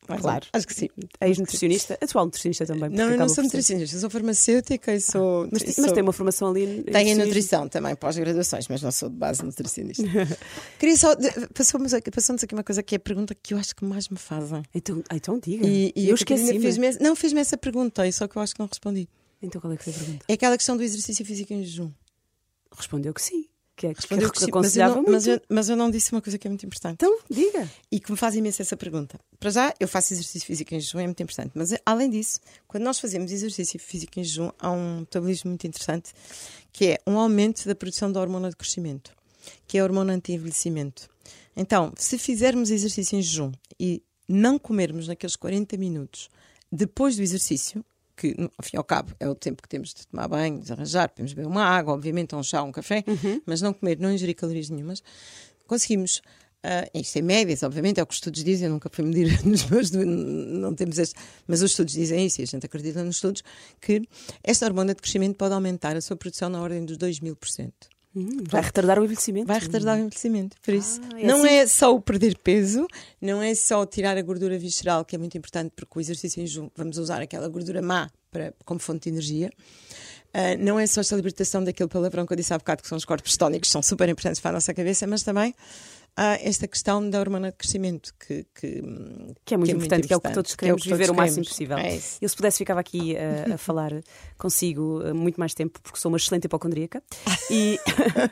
Claro. 0.08 0.46
Acho 0.54 0.67
que 0.67 0.74
sim. 0.74 0.89
Ex-nutricionista, 1.20 1.98
atual 2.02 2.26
nutricionista 2.26 2.65
também. 2.65 2.89
Não, 2.89 3.12
eu 3.12 3.17
não 3.17 3.28
sou 3.28 3.43
nutricionista, 3.43 3.98
sou 3.98 4.10
farmacêutica 4.10 4.93
e 4.93 5.02
sou. 5.02 5.48
Mas, 5.52 5.63
sou... 5.63 5.84
mas 5.84 5.91
tem 5.91 6.04
uma 6.04 6.13
formação 6.13 6.50
ali. 6.50 6.84
Tenho 6.84 7.10
em 7.10 7.15
nutrição 7.15 7.67
também, 7.67 7.96
pós-graduações, 7.96 8.67
mas 8.67 8.82
não 8.82 8.91
sou 8.91 9.10
de 9.10 9.15
base 9.15 9.43
nutricionista. 9.43 10.04
Queria 10.80 10.96
só. 10.96 11.15
Passou-nos 11.54 11.93
aqui, 11.93 12.10
passou 12.10 12.36
aqui 12.36 12.54
uma 12.54 12.63
coisa 12.63 12.82
que 12.82 12.96
é 12.96 12.98
a 12.98 13.00
pergunta 13.00 13.36
que 13.36 13.54
eu 13.54 13.58
acho 13.58 13.76
que 13.76 13.84
mais 13.84 14.08
me 14.10 14.17
fazem. 14.17 14.63
Então, 14.74 15.04
então 15.13 15.39
diga. 15.39 15.67
E, 15.67 15.91
e 15.96 16.10
eu 16.10 16.15
esqueci. 16.15 16.60
Fez 16.60 16.78
não, 17.00 17.15
fez-me 17.15 17.41
essa 17.41 17.58
pergunta, 17.58 18.10
só 18.12 18.28
que 18.28 18.38
eu 18.38 18.41
acho 18.41 18.54
que 18.54 18.60
não 18.60 18.67
respondi. 18.67 19.10
Então 19.41 19.60
qual 19.60 19.74
é 19.74 19.78
que 19.78 19.84
foi 19.84 19.93
a 19.93 19.96
pergunta? 19.98 20.26
É 20.28 20.34
aquela 20.34 20.58
questão 20.58 20.78
do 20.78 20.84
exercício 20.84 21.26
físico 21.26 21.54
em 21.54 21.63
jejum. 21.63 21.91
Respondeu 22.76 23.13
que 23.13 23.22
sim 23.22 23.48
que 23.77 23.85
é 23.85 23.93
Respondeu 23.93 24.31
que, 24.31 24.39
que 24.39 24.45
aconselhava 24.45 24.95
mas 24.95 24.97
eu, 24.97 25.03
não, 25.03 25.11
mas, 25.13 25.27
eu, 25.27 25.41
mas 25.47 25.69
eu 25.69 25.75
não 25.75 25.91
disse 25.91 26.11
uma 26.11 26.21
coisa 26.21 26.37
que 26.37 26.47
é 26.47 26.49
muito 26.49 26.65
importante. 26.65 26.95
Então, 26.95 27.19
diga. 27.29 27.69
E 27.91 27.99
que 27.99 28.11
me 28.11 28.17
faz 28.17 28.35
imenso 28.35 28.59
essa 28.59 28.75
pergunta. 28.75 29.19
Para 29.39 29.51
já, 29.51 29.73
eu 29.79 29.87
faço 29.87 30.13
exercício 30.13 30.45
físico 30.45 30.73
em 30.73 30.79
jejum, 30.79 30.99
é 30.99 31.03
muito 31.03 31.21
importante. 31.21 31.51
Mas, 31.53 31.69
além 31.85 32.09
disso, 32.09 32.39
quando 32.67 32.83
nós 32.83 32.99
fazemos 32.99 33.31
exercício 33.31 33.79
físico 33.79 34.19
em 34.19 34.23
jejum, 34.23 34.49
há 34.57 34.71
um 34.71 35.01
metabolismo 35.01 35.51
muito 35.51 35.67
interessante, 35.67 36.11
que 36.73 36.87
é 36.87 36.97
um 37.05 37.19
aumento 37.19 37.67
da 37.67 37.75
produção 37.75 38.11
da 38.11 38.19
hormona 38.19 38.49
de 38.49 38.55
crescimento, 38.55 39.11
que 39.67 39.77
é 39.77 39.81
a 39.81 39.83
hormona 39.83 40.13
anti-envelhecimento. 40.13 41.07
Então, 41.55 41.93
se 41.95 42.17
fizermos 42.17 42.71
exercício 42.71 43.15
em 43.15 43.21
jejum 43.21 43.51
e 43.79 44.01
não 44.27 44.57
comermos 44.57 45.07
naqueles 45.07 45.35
40 45.35 45.77
minutos 45.77 46.29
depois 46.71 47.15
do 47.15 47.21
exercício, 47.21 47.85
que, 48.17 48.36
ao 48.58 48.65
fim 48.65 48.75
e 48.75 48.77
ao 48.77 48.84
cabo, 48.84 49.13
é 49.19 49.30
o 49.30 49.36
tempo 49.36 49.62
que 49.62 49.69
temos 49.69 49.93
de 49.93 50.08
tomar 50.08 50.27
banho, 50.27 50.60
desarranjar, 50.60 51.10
podemos 51.10 51.34
beber 51.34 51.47
uma 51.47 51.63
água, 51.63 51.93
obviamente, 51.93 52.36
um 52.36 52.43
chá, 52.43 52.63
um 52.63 52.71
café, 52.71 53.03
uhum. 53.08 53.41
mas 53.45 53.62
não 53.62 53.71
comer, 53.71 53.99
não 53.99 54.12
ingerir 54.12 54.36
calorias 54.36 54.69
nenhumas, 54.69 55.03
conseguimos. 55.67 56.21
Uh, 56.65 56.89
isto 56.99 57.15
em 57.17 57.21
médias, 57.21 57.62
obviamente, 57.62 57.99
é 57.99 58.03
o 58.03 58.06
que 58.06 58.12
os 58.12 58.17
estudos 58.17 58.43
dizem, 58.43 58.65
eu 58.65 58.73
nunca 58.73 58.89
fui 58.91 59.06
medir 59.06 59.39
nos 59.45 59.69
meus, 59.69 59.91
não 59.91 60.73
temos 60.73 60.97
este, 60.97 61.15
mas 61.47 61.62
os 61.62 61.71
estudos 61.71 61.93
dizem 61.93 62.25
isso 62.25 62.41
e 62.41 62.43
a 62.43 62.47
gente 62.47 62.65
acredita 62.65 63.03
nos 63.03 63.17
estudos, 63.17 63.43
que 63.80 64.01
esta 64.43 64.65
hormona 64.65 64.93
de 64.93 65.01
crescimento 65.01 65.38
pode 65.38 65.53
aumentar 65.53 65.95
a 65.95 66.01
sua 66.01 66.17
produção 66.17 66.49
na 66.49 66.60
ordem 66.60 66.84
dos 66.84 66.97
2 66.97 67.19
mil 67.19 67.36
por 67.36 67.47
cento. 67.47 67.88
Hum, 68.15 68.43
vai 68.50 68.62
retardar 68.62 69.00
o 69.00 69.04
envelhecimento. 69.04 69.48
Vai 69.48 69.60
retardar 69.60 69.96
o 69.96 70.00
envelhecimento. 70.00 70.58
Por 70.63 70.74
isso, 70.74 71.00
ah, 71.13 71.22
é 71.22 71.26
não 71.26 71.43
assim? 71.43 71.54
é 71.54 71.67
só 71.67 71.93
o 71.93 72.02
perder 72.02 72.38
peso, 72.38 72.88
não 73.22 73.41
é 73.41 73.54
só 73.54 73.86
tirar 73.86 74.17
a 74.17 74.22
gordura 74.22 74.58
visceral, 74.58 75.06
que 75.06 75.15
é 75.15 75.20
muito 75.20 75.38
importante, 75.38 75.72
porque 75.76 75.98
o 75.98 76.02
exercício 76.02 76.41
em 76.41 76.48
jejum, 76.48 76.70
vamos 76.76 76.98
usar 76.98 77.22
aquela 77.22 77.48
gordura 77.48 77.82
má 77.82 78.10
para, 78.32 78.54
como 78.65 78.80
fonte 78.80 79.04
de 79.04 79.10
energia. 79.10 79.52
Uh, 80.28 80.58
não 80.60 80.80
é 80.80 80.86
só 80.86 81.02
esta 81.02 81.15
libertação 81.15 81.63
daquele 81.63 81.89
palavrão 81.89 82.26
que 82.26 82.34
eu 82.34 82.38
disse 82.38 82.54
há 82.54 82.58
bocado, 82.58 82.82
que 82.82 82.88
são 82.88 82.98
os 82.98 83.06
corpos 83.06 83.36
tónicos, 83.38 83.72
são 83.72 83.82
super 83.82 84.10
importantes 84.10 84.41
para 84.41 84.52
a 84.52 84.54
nossa 84.54 84.74
cabeça, 84.74 85.08
mas 85.08 85.24
também 85.24 85.54
há 86.17 86.39
esta 86.41 86.67
questão 86.67 87.08
da 87.08 87.19
hormona 87.19 87.51
de 87.51 87.58
crescimento 87.58 88.12
que, 88.19 88.43
que, 88.56 88.82
que 89.45 89.53
é 89.53 89.58
muito 89.58 89.67
que 89.67 89.71
é 89.71 89.75
importante, 89.75 89.99
muito 89.99 90.08
que 90.08 90.13
é 90.13 90.17
o 90.17 90.21
que 90.21 90.34
todos 90.34 90.56
queremos 90.56 90.82
que 90.82 90.89
viver 90.89 91.12
o 91.12 91.13
máximo 91.13 91.45
possível. 91.45 91.77
É 91.77 91.99
eu, 92.19 92.27
se 92.27 92.36
pudesse, 92.36 92.58
ficava 92.58 92.80
aqui 92.80 93.13
uh, 93.13 93.53
a 93.53 93.58
falar 93.60 93.91
consigo 94.38 95.01
uh, 95.03 95.13
muito 95.13 95.39
mais 95.39 95.53
tempo, 95.53 95.80
porque 95.82 95.99
sou 95.99 96.10
uma 96.10 96.17
excelente 96.17 96.45
hipocondríaca 96.45 97.03
e, 97.51 97.80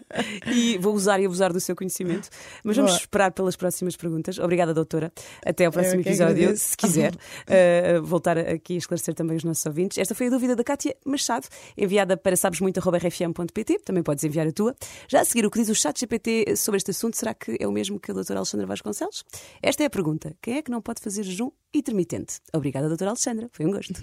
e 0.52 0.78
vou 0.80 0.95
usar 0.95 1.19
e 1.19 1.26
abusar 1.26 1.54
do 1.54 1.60
seu 1.60 1.76
conhecimento. 1.76 2.28
Mas 2.63 2.76
vamos 2.76 2.91
Boa. 2.91 3.02
esperar 3.02 3.32
pelas 3.32 3.56
próximas 3.56 3.95
perguntas. 3.95 4.39
Obrigada, 4.39 4.74
doutora. 4.74 5.13
Até 5.45 5.65
ao 5.65 5.71
próximo 5.71 6.02
episódio, 6.02 6.58
se 6.58 6.76
quiser 6.76 7.13
uh, 7.13 8.04
voltar 8.04 8.38
aqui 8.39 8.74
a 8.74 8.78
esclarecer 8.78 9.13
também 9.13 9.38
os 9.38 9.43
nossos 9.43 9.63
ouvintes. 9.65 10.00
Esta 10.00 10.15
foi 10.15 10.28
a 10.28 10.30
dúvida 10.32 10.56
da 10.56 10.63
Kátia 10.63 10.95
Machado, 11.06 11.48
enviada 11.78 12.17
para 12.17 12.36
sabesmuito.rfm.pt. 12.36 13.80
Também 13.86 14.02
podes 14.02 14.24
enviar 14.24 14.48
a 14.48 14.52
tua. 14.52 14.76
Já 15.08 15.21
a 15.21 15.26
seguir, 15.26 15.45
o 15.45 15.52
que 15.52 15.60
diz 15.60 15.69
o 15.69 15.76
chat 15.76 16.00
GPT 16.00 16.56
sobre 16.56 16.78
este 16.78 16.89
assunto, 16.89 17.15
será 17.15 17.34
que 17.34 17.56
é 17.60 17.67
o 17.67 17.75
mesmo 17.76 18.00
que 18.00 18.10
a 18.10 18.14
doutora 18.14 18.40
Alexandra 18.40 18.66
Vasconcelos? 18.66 19.26
Esta 19.62 19.84
é 19.84 19.88
a 19.88 19.90
pergunta. 19.90 20.34
Quem 20.42 20.58
é 20.58 20.62
que 20.62 20.72
não 20.72 20.82
pode 20.82 21.02
fazer 21.02 21.24
jejum 21.24 21.52
intermitente? 21.74 22.40
Obrigada, 22.54 22.88
doutora 22.88 23.12
Alexandra. 23.12 23.50
Foi 23.52 23.66
um 23.66 23.72
gosto. 23.72 23.94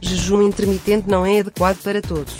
jejum 0.00 0.42
intermitente 0.42 1.08
não 1.08 1.24
é 1.24 1.38
adequado 1.38 1.80
para 1.82 2.02
todos. 2.02 2.34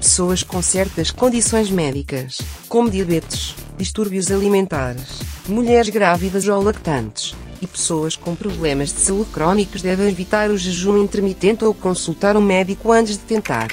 Pessoas 0.00 0.44
com 0.44 0.62
certas 0.62 1.10
condições 1.10 1.70
médicas, 1.70 2.38
como 2.68 2.88
diabetes, 2.88 3.54
distúrbios 3.76 4.30
alimentares, 4.30 5.20
mulheres 5.48 5.90
grávidas 5.90 6.46
ou 6.46 6.62
lactantes, 6.62 7.34
e 7.60 7.66
pessoas 7.66 8.16
com 8.16 8.34
problemas 8.34 8.92
de 8.92 9.00
saúde 9.00 9.30
crónicos 9.30 9.82
devem 9.82 10.08
evitar 10.08 10.50
o 10.50 10.56
jejum 10.56 11.02
intermitente 11.02 11.64
ou 11.64 11.74
consultar 11.74 12.36
um 12.36 12.40
médico 12.40 12.92
antes 12.92 13.18
de 13.18 13.24
tentar. 13.24 13.68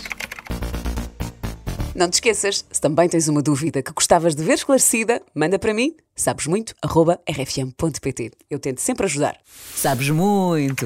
Não 1.97 2.07
te 2.07 2.13
esqueças, 2.13 2.63
se 2.71 2.79
também 2.79 3.09
tens 3.09 3.27
uma 3.27 3.41
dúvida 3.41 3.81
que 3.81 3.91
gostavas 3.91 4.35
de 4.35 4.43
ver 4.43 4.53
esclarecida, 4.53 5.19
manda 5.33 5.57
para 5.57 5.73
mim, 5.73 5.95
sabesmuito.rfm.pt. 6.15 8.31
Eu 8.51 8.59
tento 8.59 8.81
sempre 8.81 9.07
ajudar. 9.07 9.35
Sabes 9.73 10.11
muito! 10.11 10.85